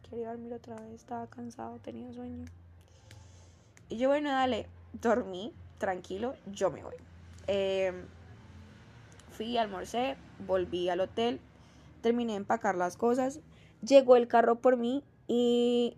Quería 0.08 0.30
dormir 0.30 0.54
otra 0.54 0.76
vez, 0.76 0.94
estaba 0.94 1.26
cansado, 1.26 1.80
tenía 1.80 2.14
sueño. 2.14 2.46
Y 3.90 3.98
yo, 3.98 4.10
bueno, 4.10 4.30
dale, 4.30 4.68
dormí, 4.94 5.52
tranquilo, 5.80 6.36
yo 6.46 6.70
me 6.70 6.84
voy. 6.84 6.96
Eh, 7.48 7.92
fui, 9.32 9.58
almorcé, 9.58 10.16
volví 10.46 10.90
al 10.90 11.00
hotel, 11.00 11.40
terminé 12.02 12.34
de 12.34 12.38
empacar 12.38 12.76
las 12.76 12.98
cosas 12.98 13.40
llegó 13.86 14.16
el 14.16 14.28
carro 14.28 14.56
por 14.56 14.78
mí 14.78 15.04
y 15.28 15.96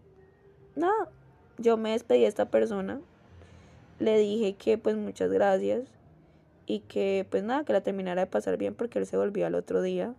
nada, 0.75 1.09
yo 1.57 1.77
me 1.77 1.91
despedí 1.91 2.21
de 2.21 2.27
esta 2.27 2.49
persona, 2.49 3.01
le 3.99 4.17
dije 4.17 4.53
que 4.55 4.77
pues 4.77 4.95
muchas 4.95 5.31
gracias 5.31 5.83
y 6.65 6.79
que 6.81 7.25
pues 7.29 7.43
nada, 7.43 7.63
que 7.63 7.73
la 7.73 7.81
terminara 7.81 8.21
de 8.21 8.27
pasar 8.27 8.57
bien 8.57 8.75
porque 8.75 8.99
él 8.99 9.05
se 9.05 9.17
volvió 9.17 9.47
al 9.47 9.55
otro 9.55 9.81
día. 9.81 10.13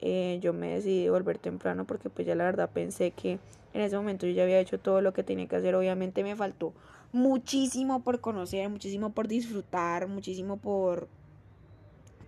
Eh, 0.00 0.38
yo 0.40 0.52
me 0.52 0.74
decidí 0.74 1.08
volver 1.08 1.38
temprano 1.38 1.84
porque 1.84 2.08
pues 2.08 2.26
ya 2.26 2.36
la 2.36 2.44
verdad 2.44 2.70
pensé 2.72 3.10
que 3.10 3.40
en 3.74 3.80
ese 3.80 3.96
momento 3.96 4.26
yo 4.26 4.32
ya 4.32 4.44
había 4.44 4.60
hecho 4.60 4.78
todo 4.78 5.00
lo 5.00 5.12
que 5.12 5.24
tenía 5.24 5.48
que 5.48 5.56
hacer. 5.56 5.74
Obviamente 5.74 6.22
me 6.22 6.36
faltó 6.36 6.72
muchísimo 7.12 8.02
por 8.04 8.20
conocer, 8.20 8.68
muchísimo 8.68 9.10
por 9.10 9.26
disfrutar, 9.26 10.06
muchísimo 10.06 10.56
por 10.56 11.08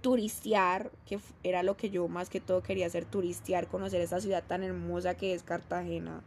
turistear, 0.00 0.90
que 1.07 1.19
era 1.42 1.62
lo 1.62 1.76
que 1.76 1.90
yo 1.90 2.09
más 2.09 2.28
que 2.30 2.40
todo 2.40 2.62
quería 2.62 2.87
hacer, 2.87 3.04
turistear, 3.04 3.66
conocer 3.69 4.00
esa 4.00 4.21
ciudad 4.21 4.45
tan 4.47 4.62
hermosa 4.62 5.14
que 5.14 5.35
es 5.35 5.42
Cartagena, 5.42 6.23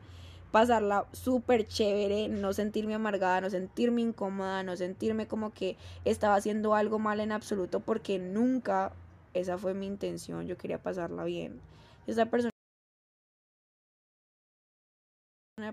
pasarla 0.52 1.08
súper 1.12 1.68
chévere, 1.68 2.28
no 2.30 2.54
sentirme 2.54 2.94
amargada, 2.94 3.42
no 3.42 3.50
sentirme 3.50 4.02
incómoda, 4.02 4.64
no 4.64 4.76
sentirme 4.76 5.28
como 5.28 5.52
que 5.52 5.78
estaba 6.06 6.36
haciendo 6.36 6.76
algo 6.76 7.00
mal 7.00 7.20
en 7.20 7.32
absoluto, 7.32 7.80
porque 7.80 8.20
nunca 8.20 8.94
esa 9.34 9.58
fue 9.58 9.74
mi 9.74 9.88
intención, 9.88 10.46
yo 10.46 10.58
quería 10.58 10.78
pasarla 10.78 11.24
bien. 11.24 11.60
Esa 12.06 12.28
persona 12.28 12.53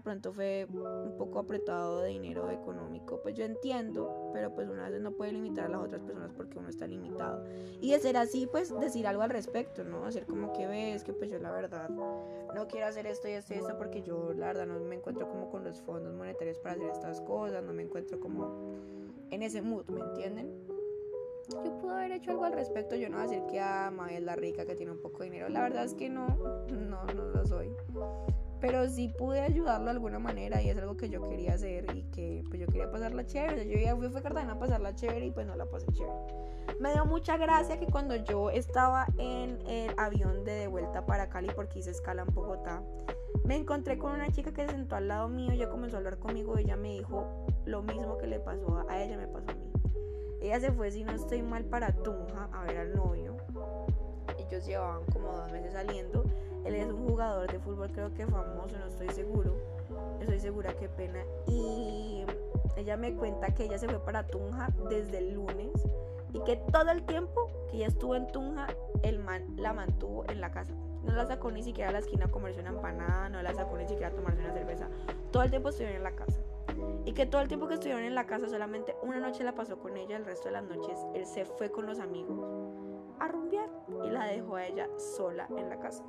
de 0.00 0.04
pronto 0.04 0.32
fue 0.32 0.66
un 0.70 1.14
poco 1.18 1.38
apretado 1.38 2.00
de 2.00 2.08
dinero 2.08 2.50
económico, 2.50 3.20
pues 3.22 3.34
yo 3.34 3.44
entiendo, 3.44 4.30
pero 4.32 4.54
pues 4.54 4.66
una 4.66 4.88
vez 4.88 4.98
no 4.98 5.12
puede 5.12 5.32
limitar 5.32 5.66
a 5.66 5.68
las 5.68 5.82
otras 5.82 6.02
personas 6.02 6.32
porque 6.32 6.58
uno 6.58 6.70
está 6.70 6.86
limitado. 6.86 7.44
Y 7.82 7.90
de 7.90 7.98
ser 7.98 8.16
así, 8.16 8.46
pues 8.46 8.72
decir 8.80 9.06
algo 9.06 9.22
al 9.22 9.28
respecto, 9.28 9.84
¿no? 9.84 10.06
Hacer 10.06 10.24
como 10.24 10.54
que 10.54 10.66
ves 10.66 11.04
que 11.04 11.12
pues 11.12 11.30
yo 11.30 11.38
la 11.38 11.50
verdad 11.50 11.90
no 11.90 12.66
quiero 12.66 12.86
hacer 12.86 13.06
esto 13.06 13.28
y 13.28 13.32
esto 13.32 13.52
y 13.52 13.58
esto 13.58 13.76
porque 13.76 14.00
yo 14.02 14.32
la 14.32 14.46
verdad 14.46 14.66
no 14.66 14.80
me 14.80 14.96
encuentro 14.96 15.28
como 15.28 15.50
con 15.50 15.64
los 15.64 15.82
fondos 15.82 16.14
monetarios 16.14 16.58
para 16.58 16.76
hacer 16.76 16.88
estas 16.88 17.20
cosas, 17.20 17.62
no 17.62 17.74
me 17.74 17.82
encuentro 17.82 18.18
como 18.20 18.72
en 19.30 19.42
ese 19.42 19.60
mood, 19.60 19.84
¿me 19.88 20.00
entienden? 20.00 20.50
yo 21.64 21.78
pude 21.78 21.92
haber 21.92 22.12
hecho 22.12 22.30
algo 22.30 22.44
al 22.44 22.52
respecto. 22.52 22.96
Yo 22.96 23.08
no 23.10 23.16
voy 23.16 23.26
a 23.26 23.28
decir 23.28 23.44
que 23.50 23.60
a 23.60 23.88
ah, 23.88 24.08
es 24.10 24.22
la 24.22 24.36
rica 24.36 24.64
que 24.64 24.76
tiene 24.76 24.92
un 24.92 25.00
poco 25.00 25.18
de 25.18 25.24
dinero. 25.26 25.48
La 25.48 25.62
verdad 25.62 25.84
es 25.84 25.94
que 25.94 26.08
no, 26.08 26.26
no, 26.70 27.04
no 27.04 27.24
lo 27.24 27.44
soy. 27.44 27.70
Pero 28.60 28.88
sí 28.88 29.08
pude 29.08 29.40
ayudarlo 29.40 29.86
de 29.86 29.92
alguna 29.92 30.18
manera 30.18 30.60
y 30.62 30.68
es 30.68 30.76
algo 30.76 30.96
que 30.96 31.08
yo 31.08 31.26
quería 31.28 31.54
hacer 31.54 31.86
y 31.94 32.02
que 32.10 32.42
pues 32.48 32.60
yo 32.60 32.66
quería 32.66 32.90
pasarla 32.90 33.24
chévere. 33.24 33.66
Yo 33.68 33.78
ya 33.78 33.96
fui 33.96 34.06
a 34.06 34.22
Cartagena 34.22 34.52
a 34.52 34.58
pasarla 34.58 34.94
chévere 34.94 35.26
y 35.26 35.30
pues 35.30 35.46
no 35.46 35.56
la 35.56 35.66
pasé 35.66 35.86
chévere. 35.92 36.14
Me 36.78 36.92
dio 36.92 37.04
mucha 37.06 37.36
gracia 37.36 37.78
que 37.78 37.86
cuando 37.86 38.16
yo 38.16 38.50
estaba 38.50 39.06
en 39.18 39.58
el 39.66 39.94
avión 39.98 40.44
de, 40.44 40.52
de 40.52 40.66
vuelta 40.66 41.06
para 41.06 41.28
Cali 41.28 41.50
porque 41.54 41.78
hice 41.78 41.90
escala 41.90 42.22
en 42.22 42.34
Bogotá, 42.34 42.82
me 43.44 43.56
encontré 43.56 43.98
con 43.98 44.12
una 44.12 44.30
chica 44.30 44.52
que 44.52 44.66
se 44.66 44.72
sentó 44.72 44.96
al 44.96 45.08
lado 45.08 45.28
mío, 45.28 45.50
ella 45.52 45.68
comenzó 45.68 45.96
a 45.96 45.98
hablar 45.98 46.18
conmigo, 46.18 46.56
ella 46.56 46.76
me 46.76 46.90
dijo 46.90 47.46
lo 47.64 47.82
mismo 47.82 48.18
que 48.18 48.26
le 48.26 48.40
pasó 48.40 48.84
a 48.88 49.02
ella, 49.02 49.16
me 49.16 49.26
pasó 49.26 49.50
a 49.50 49.54
mí. 49.54 49.70
Ella 50.40 50.60
se 50.60 50.72
fue, 50.72 50.90
si 50.90 51.04
no 51.04 51.12
estoy 51.12 51.42
mal, 51.42 51.64
para 51.64 51.92
Tunja 51.92 52.48
a 52.52 52.64
ver 52.64 52.78
al 52.78 52.94
novio. 52.94 53.36
Ellos 54.38 54.66
llevaban 54.66 55.04
como 55.12 55.32
dos 55.32 55.52
meses 55.52 55.72
saliendo. 55.72 56.24
Él 56.64 56.74
es 56.74 56.86
un 56.86 57.08
jugador 57.08 57.50
de 57.50 57.58
fútbol, 57.58 57.90
creo 57.92 58.12
que 58.14 58.26
famoso, 58.26 58.78
no 58.78 58.86
estoy 58.86 59.08
seguro. 59.10 59.54
Estoy 60.20 60.40
segura, 60.40 60.74
qué 60.74 60.88
pena. 60.88 61.24
Y 61.46 62.24
ella 62.76 62.96
me 62.96 63.14
cuenta 63.14 63.54
que 63.54 63.64
ella 63.64 63.78
se 63.78 63.88
fue 63.88 63.98
para 64.00 64.26
Tunja 64.26 64.68
desde 64.88 65.18
el 65.18 65.34
lunes 65.34 65.70
y 66.32 66.40
que 66.44 66.56
todo 66.56 66.90
el 66.90 67.02
tiempo 67.04 67.50
que 67.70 67.78
ella 67.78 67.88
estuvo 67.88 68.14
en 68.14 68.26
Tunja, 68.28 68.68
el 69.02 69.18
man 69.18 69.56
la 69.56 69.72
mantuvo 69.72 70.24
en 70.28 70.40
la 70.40 70.50
casa. 70.50 70.74
No 71.02 71.14
la 71.14 71.26
sacó 71.26 71.50
ni 71.50 71.62
siquiera 71.62 71.90
a 71.90 71.92
la 71.92 71.98
esquina 72.00 72.26
a 72.26 72.30
comerse 72.30 72.60
una 72.60 72.70
empanada, 72.70 73.28
no 73.30 73.42
la 73.42 73.54
sacó 73.54 73.76
ni 73.76 73.86
siquiera 73.86 74.08
a 74.08 74.10
tomarse 74.12 74.40
una 74.40 74.52
cerveza. 74.52 74.88
Todo 75.30 75.42
el 75.42 75.50
tiempo 75.50 75.70
estuvieron 75.70 75.96
en 75.96 76.02
la 76.02 76.12
casa 76.12 76.38
y 77.04 77.12
que 77.12 77.26
todo 77.26 77.40
el 77.40 77.48
tiempo 77.48 77.68
que 77.68 77.74
estuvieron 77.74 78.04
en 78.04 78.14
la 78.14 78.26
casa 78.26 78.48
solamente 78.48 78.94
una 79.02 79.18
noche 79.18 79.42
la 79.44 79.54
pasó 79.54 79.78
con 79.78 79.96
ella, 79.96 80.16
el 80.16 80.24
resto 80.24 80.48
de 80.48 80.52
las 80.52 80.64
noches 80.64 80.98
él 81.14 81.26
se 81.26 81.44
fue 81.44 81.70
con 81.70 81.86
los 81.86 81.98
amigos 81.98 82.38
a 83.18 83.28
rumbear 83.28 83.68
y 84.04 84.10
la 84.10 84.26
dejó 84.26 84.56
a 84.56 84.66
ella 84.66 84.88
sola 85.16 85.46
en 85.56 85.68
la 85.68 85.78
casa. 85.78 86.04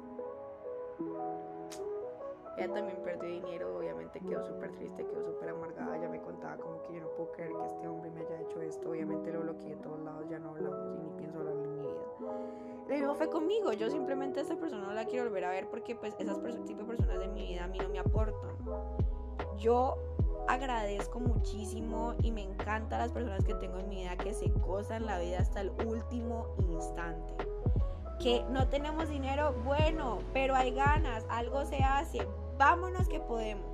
Ella 2.58 2.74
también 2.74 2.98
perdió 3.04 3.30
dinero, 3.30 3.78
obviamente 3.78 4.20
quedó 4.20 4.44
súper 4.44 4.72
triste, 4.74 5.06
quedó 5.06 5.24
súper 5.24 5.50
amargada, 5.50 5.98
ya 5.98 6.10
me 6.10 6.20
contaba 6.22 6.58
como 6.58 6.82
que 6.84 6.94
yo 6.94 7.02
no 7.02 7.10
puedo 7.12 7.32
creer 7.32 7.52
que 7.52 7.66
este 7.66 7.88
hombre 7.88 8.12
me 8.12 8.22
haya 8.22 8.42
hecho 8.42 8.62
esto, 8.62 8.90
obviamente 8.90 9.32
lo 9.32 9.42
bloqueé 9.42 9.76
de 9.76 9.82
todos 9.82 10.00
lados, 10.02 10.26
ya 10.30 10.40
no 10.40 10.50
hablamos 10.50 10.96
y 10.96 11.00
ni 11.00 11.10
pienso 11.18 11.40
hablar 11.40 11.56
en 11.56 11.72
mi 11.72 11.82
vida. 11.82 12.02
Lo 12.88 12.96
mismo 12.96 13.16
fue 13.16 13.30
conmigo, 13.30 13.72
yo 13.74 13.90
simplemente 13.90 14.40
a 14.40 14.44
esta 14.44 14.58
persona 14.58 14.86
no 14.86 14.94
la 14.94 15.06
quiero 15.06 15.26
volver 15.26 15.46
a 15.46 15.50
ver 15.52 15.70
porque 15.70 15.96
pues 15.96 16.14
esas 16.20 16.38
tipo 16.66 16.82
de 16.82 16.86
personas 16.86 17.20
de 17.20 17.28
mi 17.30 17.48
vida 17.48 17.64
a 17.64 17.68
mí 17.68 17.80
no 17.80 17.90
me 17.90 18.00
aportan. 18.00 18.58
Yo 19.58 19.96
agradezco 20.48 21.20
muchísimo 21.20 22.16
y 22.22 22.32
me 22.32 22.44
encantan 22.44 23.00
las 23.00 23.12
personas 23.12 23.44
que 23.46 23.54
tengo 23.56 23.78
en 23.80 23.88
mi 23.90 24.02
vida 24.02 24.18
que 24.18 24.34
se 24.34 24.50
gozan 24.50 25.06
la 25.06 25.20
vida 25.20 25.40
hasta 25.40 25.62
el 25.62 25.72
último 25.86 26.48
instante. 26.60 27.34
Que 28.22 28.46
no 28.52 28.68
tenemos 28.68 29.10
dinero, 29.10 29.56
bueno, 29.66 30.20
pero 30.32 30.56
hay 30.56 30.72
ganas, 30.72 31.26
algo 31.28 31.66
se 31.66 31.84
hace. 31.84 32.28
Vámonos 32.58 33.08
que 33.08 33.20
podemos. 33.20 33.66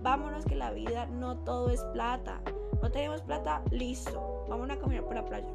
Vámonos 0.00 0.46
que 0.46 0.54
la 0.54 0.70
vida 0.70 1.04
no 1.06 1.36
todo 1.38 1.68
es 1.68 1.84
plata. 1.92 2.40
No 2.80 2.90
tenemos 2.90 3.20
plata, 3.20 3.62
listo. 3.70 4.46
Vamos 4.48 4.70
a 4.70 4.78
caminar 4.78 5.04
por 5.04 5.16
la 5.16 5.24
playa. 5.24 5.48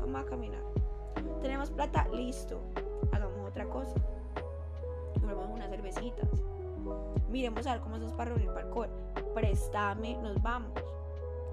Vamos 0.00 0.20
a 0.20 0.24
caminar. 0.26 0.62
Tenemos 1.42 1.70
plata, 1.70 2.06
listo. 2.12 2.60
Hagamos 3.10 3.48
otra 3.48 3.64
cosa. 3.68 3.94
Tomemos 5.14 5.46
unas 5.50 5.68
cervecitas 5.68 6.28
Miremos 7.28 7.66
a 7.66 7.72
ver 7.72 7.80
cómo 7.80 7.96
es 7.96 8.12
para 8.12 8.30
reunir 8.30 8.52
para 8.52 8.68
Préstame, 9.34 10.16
nos 10.18 10.40
vamos. 10.40 10.72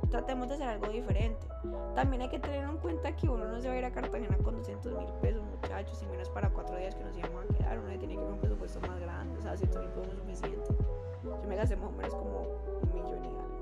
Tratemos 0.10 0.48
de 0.48 0.56
hacer 0.56 0.68
algo 0.68 0.88
diferente. 0.90 1.48
También 1.96 2.22
hay 2.22 2.30
que 2.30 2.40
tener 2.40 2.64
en 2.64 2.78
cuenta 2.78 3.16
que 3.16 3.28
uno 3.28 3.46
no 3.46 3.62
se 3.62 3.68
va 3.68 3.74
a 3.74 3.78
ir 3.78 3.86
a 3.86 3.92
Cartagena 3.92 4.38
con 4.38 4.56
200 4.58 4.94
mil 4.94 5.12
pesos, 5.22 5.44
muchachos, 5.44 6.02
y 6.02 6.06
menos 6.08 6.30
para 6.30 6.50
cuatro 6.50 6.78
días 6.78 6.96
que 6.96 7.04
nos 7.04 7.18
íbamos 7.18 7.44
a 7.44 7.54
quedar. 7.54 7.80
Uno 7.80 7.88
tiene 7.98 8.16
que 8.16 8.22
ir 8.22 8.28
un 8.28 8.40
presupuesto 8.40 8.80
más 8.82 9.00
grande, 9.00 9.38
o 9.38 9.42
sea, 9.42 9.58
100 9.58 9.70
mil 9.80 9.90
pesos 9.90 10.08
es 10.08 10.20
suficiente. 10.20 10.68
Yo 11.24 11.48
me 11.48 11.56
gasté 11.56 11.76
más 11.76 11.90
o 11.90 11.92
menos 11.92 12.14
como 12.14 12.40
un 12.82 12.94
millón 12.94 13.26
y 13.26 13.28
algo. 13.28 13.56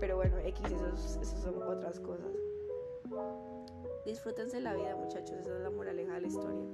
Pero 0.00 0.16
bueno, 0.16 0.38
X, 0.38 0.72
esos, 0.72 1.18
son 1.42 1.62
otras 1.62 2.00
cosas. 2.00 2.26
Disfrútense 4.04 4.60
la 4.60 4.74
vida, 4.74 4.94
muchachos, 4.96 5.36
esa 5.38 5.54
es 5.54 5.60
la 5.60 5.70
moraleja 5.70 6.14
de 6.14 6.20
la 6.20 6.26
historia. 6.26 6.64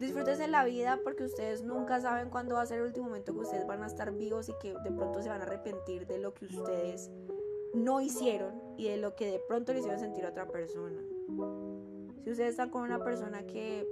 Disfrútense 0.00 0.48
la 0.48 0.64
vida 0.64 0.98
porque 1.04 1.24
ustedes 1.24 1.62
nunca 1.62 2.00
saben 2.00 2.30
cuándo 2.30 2.54
va 2.54 2.62
a 2.62 2.66
ser 2.66 2.78
el 2.78 2.86
último 2.86 3.06
momento 3.06 3.34
que 3.34 3.40
ustedes 3.40 3.66
van 3.66 3.82
a 3.82 3.86
estar 3.86 4.12
vivos 4.12 4.48
y 4.48 4.54
que 4.58 4.72
de 4.72 4.90
pronto 4.92 5.20
se 5.20 5.28
van 5.28 5.42
a 5.42 5.44
arrepentir 5.44 6.06
de 6.06 6.18
lo 6.18 6.32
que 6.32 6.46
ustedes 6.46 7.10
no 7.74 8.00
hicieron 8.00 8.54
y 8.76 8.88
de 8.88 8.96
lo 8.96 9.14
que 9.14 9.30
de 9.30 9.38
pronto 9.38 9.72
le 9.72 9.80
hicieron 9.80 10.00
sentir 10.00 10.24
a 10.24 10.30
otra 10.30 10.46
persona. 10.46 11.00
Si 12.22 12.30
ustedes 12.30 12.50
están 12.50 12.70
con 12.70 12.82
una 12.82 13.02
persona 13.02 13.46
que 13.46 13.86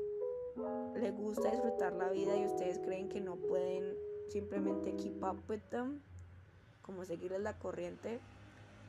le 0.97 1.11
gusta 1.13 1.51
disfrutar 1.51 1.93
la 1.93 2.11
vida 2.11 2.37
y 2.37 2.47
ustedes 2.47 2.79
creen 2.81 3.09
que 3.09 3.21
no 3.21 3.37
pueden 3.37 3.95
simplemente 4.29 4.95
keep 4.97 5.23
up 5.23 5.41
with 5.49 5.63
them, 5.71 6.01
como 6.83 7.05
seguirles 7.05 7.41
la 7.41 7.59
corriente, 7.59 8.21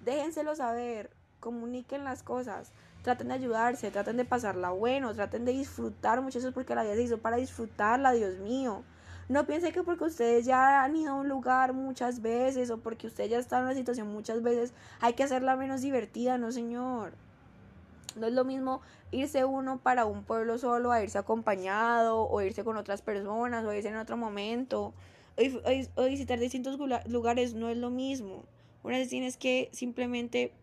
déjenselo 0.03 0.55
saber, 0.55 1.11
comuniquen 1.39 2.03
las 2.03 2.23
cosas 2.23 2.73
traten 3.01 3.29
de 3.29 3.33
ayudarse, 3.35 3.91
traten 3.91 4.17
de 4.17 4.25
pasarla 4.25 4.71
bueno, 4.71 5.13
traten 5.13 5.45
de 5.45 5.51
disfrutar 5.51 6.21
muchachos 6.21 6.53
porque 6.53 6.75
la 6.75 6.83
vida 6.83 6.95
se 6.95 7.03
hizo 7.03 7.17
para 7.19 7.37
disfrutarla, 7.37 8.11
Dios 8.11 8.37
mío. 8.39 8.83
No 9.29 9.45
piensen 9.45 9.71
que 9.71 9.83
porque 9.83 10.05
ustedes 10.05 10.45
ya 10.45 10.83
han 10.83 10.95
ido 10.95 11.11
a 11.11 11.15
un 11.15 11.29
lugar 11.29 11.73
muchas 11.73 12.23
veces 12.23 12.71
o 12.71 12.79
porque 12.79 13.05
usted 13.05 13.29
ya 13.29 13.37
está 13.37 13.59
en 13.59 13.65
una 13.65 13.75
situación 13.75 14.11
muchas 14.11 14.41
veces 14.41 14.73
hay 15.01 15.13
que 15.13 15.21
hacerla 15.21 15.55
menos 15.55 15.81
divertida, 15.81 16.39
no 16.39 16.51
señor. 16.51 17.13
No 18.15 18.25
es 18.25 18.33
lo 18.33 18.43
mismo 18.43 18.81
irse 19.11 19.45
uno 19.45 19.77
para 19.77 20.05
un 20.05 20.23
pueblo 20.23 20.57
solo 20.57 20.91
a 20.91 21.03
irse 21.03 21.19
acompañado 21.19 22.27
o 22.27 22.41
irse 22.41 22.63
con 22.63 22.75
otras 22.75 23.03
personas 23.03 23.63
o 23.63 23.71
irse 23.71 23.89
en 23.89 23.97
otro 23.97 24.17
momento 24.17 24.95
o, 25.95 26.03
visitar 26.05 26.39
distintos 26.39 26.79
lugares, 27.07 27.53
no 27.53 27.69
es 27.69 27.77
lo 27.77 27.91
mismo. 27.91 28.45
Una 28.83 28.97
vez 28.97 29.09
tienes 29.09 29.37
que 29.37 29.69
simplemente 29.71 30.53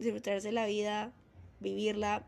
disfrutarse 0.00 0.50
la 0.50 0.66
vida, 0.66 1.12
vivirla, 1.60 2.24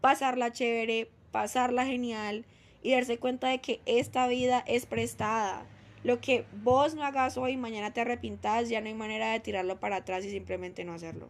pasarla 0.00 0.50
chévere, 0.50 1.10
pasarla 1.30 1.84
genial 1.84 2.46
y 2.82 2.92
darse 2.92 3.18
cuenta 3.18 3.48
de 3.48 3.60
que 3.60 3.80
esta 3.86 4.26
vida 4.26 4.64
es 4.66 4.86
prestada. 4.86 5.64
Lo 6.02 6.20
que 6.20 6.46
vos 6.62 6.94
no 6.94 7.04
hagas 7.04 7.36
hoy, 7.36 7.56
mañana 7.56 7.92
te 7.92 8.00
arrepintas, 8.00 8.68
ya 8.68 8.80
no 8.80 8.86
hay 8.86 8.94
manera 8.94 9.32
de 9.32 9.40
tirarlo 9.40 9.78
para 9.78 9.96
atrás 9.96 10.24
y 10.24 10.30
simplemente 10.30 10.84
no 10.84 10.94
hacerlo. 10.94 11.28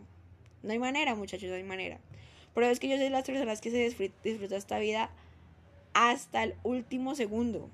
No 0.63 0.73
hay 0.73 0.79
manera, 0.79 1.15
muchachos, 1.15 1.49
no 1.49 1.57
hay 1.57 1.65
manera. 1.65 1.99
Pero 2.55 2.67
es 2.67 2.79
que 2.79 2.89
yo 2.89 2.97
soy 2.97 3.05
de 3.05 3.11
las 3.11 3.25
personas 3.25 3.61
que 3.61 3.71
se 3.71 4.13
disfruta 4.23 4.57
esta 4.57 4.79
vida 4.79 5.11
hasta 5.93 6.45
el 6.45 6.55
último 6.63 7.15
segundo. 7.15 7.69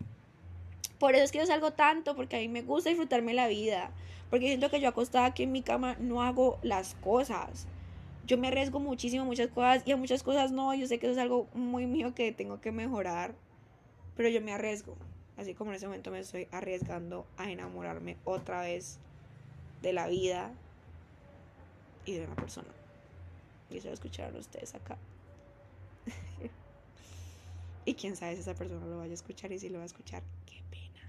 Por 0.98 1.14
eso 1.14 1.24
es 1.24 1.32
que 1.32 1.38
yo 1.38 1.46
salgo 1.46 1.72
tanto, 1.72 2.16
porque 2.16 2.36
a 2.36 2.38
mí 2.38 2.48
me 2.48 2.62
gusta 2.62 2.88
disfrutarme 2.88 3.34
la 3.34 3.48
vida. 3.48 3.90
Porque 4.30 4.46
siento 4.46 4.70
que 4.70 4.80
yo 4.80 4.88
acostada 4.88 5.26
aquí 5.26 5.42
en 5.42 5.52
mi 5.52 5.62
cama 5.62 5.96
no 6.00 6.22
hago 6.22 6.58
las 6.62 6.94
cosas 6.94 7.66
yo 8.26 8.38
me 8.38 8.48
arriesgo 8.48 8.80
muchísimo 8.80 9.22
a 9.22 9.26
muchas 9.26 9.48
cosas 9.48 9.82
y 9.86 9.92
a 9.92 9.96
muchas 9.96 10.22
cosas 10.22 10.50
no. 10.52 10.74
Yo 10.74 10.86
sé 10.86 10.98
que 10.98 11.06
eso 11.06 11.12
es 11.12 11.18
algo 11.18 11.46
muy 11.54 11.86
mío 11.86 12.14
que 12.14 12.32
tengo 12.32 12.60
que 12.60 12.72
mejorar, 12.72 13.34
pero 14.16 14.28
yo 14.28 14.40
me 14.40 14.52
arriesgo. 14.52 14.96
Así 15.36 15.54
como 15.54 15.70
en 15.70 15.76
ese 15.76 15.86
momento 15.86 16.10
me 16.10 16.20
estoy 16.20 16.48
arriesgando 16.50 17.26
a 17.36 17.50
enamorarme 17.50 18.16
otra 18.24 18.62
vez 18.62 18.98
de 19.82 19.92
la 19.92 20.08
vida 20.08 20.50
y 22.06 22.14
de 22.14 22.24
una 22.24 22.34
persona. 22.34 22.68
Y 23.70 23.78
eso 23.78 23.88
lo 23.88 23.94
escucharon 23.94 24.36
ustedes 24.36 24.74
acá. 24.74 24.96
y 27.84 27.94
quién 27.94 28.16
sabe 28.16 28.34
si 28.34 28.40
esa 28.40 28.54
persona 28.54 28.86
lo 28.86 28.98
vaya 28.98 29.10
a 29.10 29.14
escuchar 29.14 29.52
y 29.52 29.58
si 29.58 29.68
lo 29.68 29.78
va 29.78 29.82
a 29.82 29.86
escuchar, 29.86 30.22
qué 30.46 30.62
pena. 30.70 31.00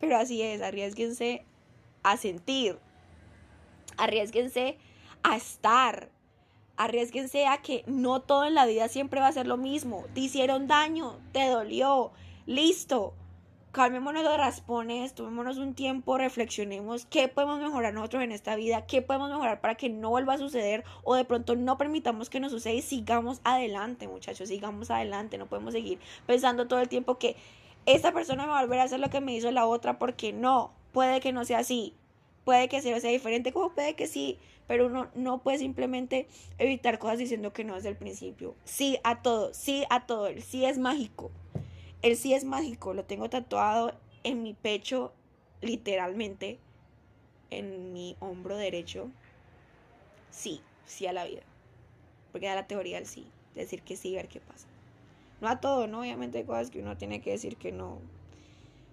Pero 0.00 0.16
así 0.16 0.42
es, 0.42 0.62
arriesguense 0.62 1.44
a 2.02 2.16
sentir. 2.16 2.78
Arriesguense 3.96 4.78
a 5.22 5.36
estar. 5.36 6.10
Arriesguense 6.80 7.46
a 7.46 7.58
que 7.58 7.84
no 7.86 8.22
todo 8.22 8.46
en 8.46 8.54
la 8.54 8.64
vida 8.64 8.88
siempre 8.88 9.20
va 9.20 9.26
a 9.26 9.32
ser 9.32 9.46
lo 9.46 9.58
mismo. 9.58 10.06
Te 10.14 10.20
hicieron 10.20 10.66
daño, 10.66 11.18
te 11.30 11.46
dolió, 11.46 12.10
listo. 12.46 13.12
Calmémonos 13.70 14.24
los 14.24 14.38
raspones, 14.38 15.12
tomémonos 15.12 15.58
un 15.58 15.74
tiempo, 15.74 16.16
reflexionemos 16.16 17.04
qué 17.04 17.28
podemos 17.28 17.60
mejorar 17.60 17.92
nosotros 17.92 18.22
en 18.22 18.32
esta 18.32 18.56
vida, 18.56 18.86
qué 18.86 19.02
podemos 19.02 19.28
mejorar 19.28 19.60
para 19.60 19.74
que 19.74 19.90
no 19.90 20.08
vuelva 20.08 20.32
a 20.32 20.38
suceder 20.38 20.82
o 21.04 21.16
de 21.16 21.26
pronto 21.26 21.54
no 21.54 21.76
permitamos 21.76 22.30
que 22.30 22.40
nos 22.40 22.50
suceda 22.50 22.72
y 22.72 22.80
sigamos 22.80 23.42
adelante, 23.44 24.08
muchachos, 24.08 24.48
sigamos 24.48 24.90
adelante. 24.90 25.36
No 25.36 25.48
podemos 25.50 25.74
seguir 25.74 25.98
pensando 26.24 26.66
todo 26.66 26.80
el 26.80 26.88
tiempo 26.88 27.18
que 27.18 27.36
esta 27.84 28.12
persona 28.12 28.44
me 28.44 28.52
va 28.52 28.60
a 28.60 28.62
volver 28.62 28.80
a 28.80 28.84
hacer 28.84 29.00
lo 29.00 29.10
que 29.10 29.20
me 29.20 29.34
hizo 29.34 29.50
la 29.50 29.66
otra 29.66 29.98
porque 29.98 30.32
no, 30.32 30.72
puede 30.92 31.20
que 31.20 31.34
no 31.34 31.44
sea 31.44 31.58
así, 31.58 31.92
puede 32.46 32.70
que 32.70 32.80
sea, 32.80 32.98
sea 33.00 33.10
diferente, 33.10 33.52
como 33.52 33.74
puede 33.74 33.94
que 33.96 34.06
sí, 34.06 34.38
pero 34.70 34.86
uno 34.86 35.08
no 35.16 35.38
puede 35.42 35.58
simplemente 35.58 36.28
evitar 36.56 37.00
cosas 37.00 37.18
diciendo 37.18 37.52
que 37.52 37.64
no 37.64 37.74
desde 37.74 37.88
el 37.88 37.96
principio. 37.96 38.54
Sí 38.62 39.00
a 39.02 39.20
todo, 39.20 39.52
sí 39.52 39.82
a 39.90 40.06
todo, 40.06 40.28
el 40.28 40.44
sí 40.44 40.64
es 40.64 40.78
mágico. 40.78 41.32
El 42.02 42.16
sí 42.16 42.34
es 42.34 42.44
mágico, 42.44 42.94
lo 42.94 43.04
tengo 43.04 43.28
tatuado 43.28 43.98
en 44.22 44.44
mi 44.44 44.54
pecho, 44.54 45.12
literalmente, 45.60 46.60
en 47.50 47.92
mi 47.92 48.16
hombro 48.20 48.56
derecho. 48.56 49.10
Sí, 50.30 50.60
sí 50.86 51.08
a 51.08 51.12
la 51.12 51.24
vida. 51.24 51.42
Porque 52.30 52.46
da 52.46 52.54
la 52.54 52.68
teoría 52.68 52.98
del 52.98 53.06
sí, 53.06 53.26
decir 53.56 53.82
que 53.82 53.96
sí, 53.96 54.14
ver 54.14 54.28
qué 54.28 54.38
pasa. 54.38 54.68
No 55.40 55.48
a 55.48 55.60
todo, 55.60 55.88
¿no? 55.88 56.02
Obviamente 56.02 56.38
hay 56.38 56.44
cosas 56.44 56.70
que 56.70 56.78
uno 56.78 56.96
tiene 56.96 57.20
que 57.20 57.32
decir 57.32 57.56
que 57.56 57.72
no. 57.72 57.98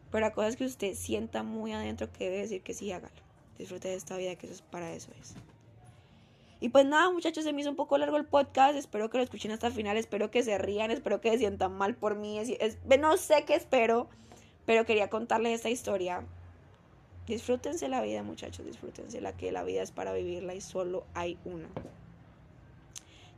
Pero 0.09 0.25
a 0.25 0.31
cosas 0.31 0.55
que 0.55 0.65
usted 0.65 0.95
sienta 0.95 1.43
muy 1.43 1.71
adentro 1.73 2.11
que 2.11 2.23
debe 2.23 2.37
decir 2.37 2.63
que 2.63 2.73
sí, 2.73 2.91
hágalo. 2.91 3.21
Disfrute 3.59 3.89
de 3.89 3.93
esta 3.93 4.17
vida, 4.17 4.35
que 4.37 4.47
eso 4.47 4.55
es 4.55 4.63
para 4.63 4.91
eso 4.91 5.11
es. 5.21 5.35
Y 6.60 6.70
pues 6.70 6.86
nada, 6.86 7.12
muchachos, 7.12 7.43
se 7.43 7.54
me 7.54 7.62
hizo 7.62 7.70
un 7.70 7.76
poco 7.76 7.98
largo 7.98 8.17
el 8.17 8.26
podcast. 8.26 8.76
Espero 8.76 9.10
que 9.10 9.17
lo 9.17 9.24
escuchen 9.24 9.52
hasta 9.52 9.67
el 9.67 9.74
final. 9.74 9.96
Espero 9.98 10.32
que 10.32 10.41
se 10.41 10.58
rían. 10.58 10.89
Espero 10.89 11.22
que 11.22 11.32
se 11.32 11.38
sientan 11.38 11.74
mal 11.74 11.96
por 11.96 12.15
mí. 12.15 12.39
No 13.00 13.17
sé 13.17 13.43
qué 13.46 13.56
espero. 13.56 14.10
Pero 14.65 14.86
quería 14.86 15.10
contarles 15.10 15.54
esta 15.54 15.70
historia. 15.70 16.26
Disfrútense 17.28 17.88
la 17.89 18.02
vida, 18.02 18.24
muchachos. 18.24 18.65
Disfrútense 18.65 19.22
la 19.22 19.34
que 19.34 19.52
la 19.52 19.63
vida 19.63 19.84
es 19.84 19.91
para 19.91 20.13
vivirla 20.13 20.56
y 20.56 20.62
solo 20.62 21.06
hay 21.13 21.38
una. 21.46 21.67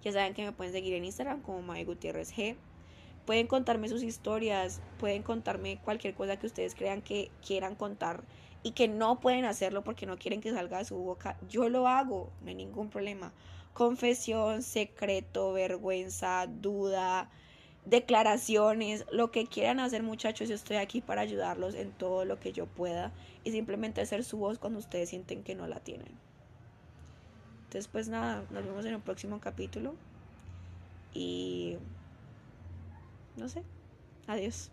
Ya 0.04 0.14
saben 0.14 0.34
que 0.34 0.46
me 0.46 0.54
pueden 0.54 0.72
seguir 0.72 0.94
en 0.94 1.04
Instagram 1.04 1.42
como 1.42 1.62
Mae 1.62 1.84
Gutiérrez 1.84 2.34
G. 2.34 2.56
Pueden 3.26 3.48
contarme 3.48 3.90
sus 3.90 4.02
historias, 4.02 4.82
pueden 4.98 5.24
contarme 5.24 5.80
cualquier 5.84 6.14
cosa 6.14 6.38
que 6.38 6.48
ustedes 6.48 6.74
crean 6.74 7.02
que 7.02 7.30
quieran 7.46 7.76
contar 7.76 8.24
y 8.64 8.72
que 8.72 8.88
no 8.88 9.20
pueden 9.20 9.46
hacerlo 9.46 9.84
porque 9.84 10.06
no 10.06 10.18
quieren 10.18 10.42
que 10.42 10.52
salga 10.52 10.80
de 10.80 10.86
su 10.86 10.98
boca. 10.98 11.38
Yo 11.48 11.70
lo 11.70 11.88
hago, 11.88 12.32
no 12.42 12.50
hay 12.50 12.56
ningún 12.56 12.90
problema. 12.90 13.32
Confesión, 13.74 14.62
secreto, 14.62 15.54
vergüenza, 15.54 16.48
duda, 16.48 17.30
declaraciones, 17.86 19.06
lo 19.12 19.32
que 19.32 19.46
quieran 19.48 19.80
hacer 19.80 20.04
muchachos, 20.04 20.50
yo 20.50 20.56
estoy 20.56 20.78
aquí 20.78 21.02
para 21.02 21.22
ayudarlos 21.22 21.76
en 21.76 21.92
todo 21.92 22.26
lo 22.26 22.40
que 22.40 22.52
yo 22.52 22.66
pueda 22.66 23.12
y 23.44 23.52
simplemente 23.52 24.02
hacer 24.02 24.24
su 24.24 24.38
voz 24.38 24.60
cuando 24.60 24.80
ustedes 24.80 25.10
sienten 25.10 25.44
que 25.44 25.56
no 25.56 25.68
la 25.68 25.80
tienen. 25.80 26.12
Entonces 27.66 27.88
pues 27.88 28.10
nada, 28.10 28.44
nos 28.50 28.66
vemos 28.66 28.86
en 28.86 28.96
el 28.96 29.02
próximo 29.02 29.40
capítulo 29.40 29.96
y 31.14 31.78
no 33.38 33.48
sé. 33.48 33.64
Adiós. 34.28 34.72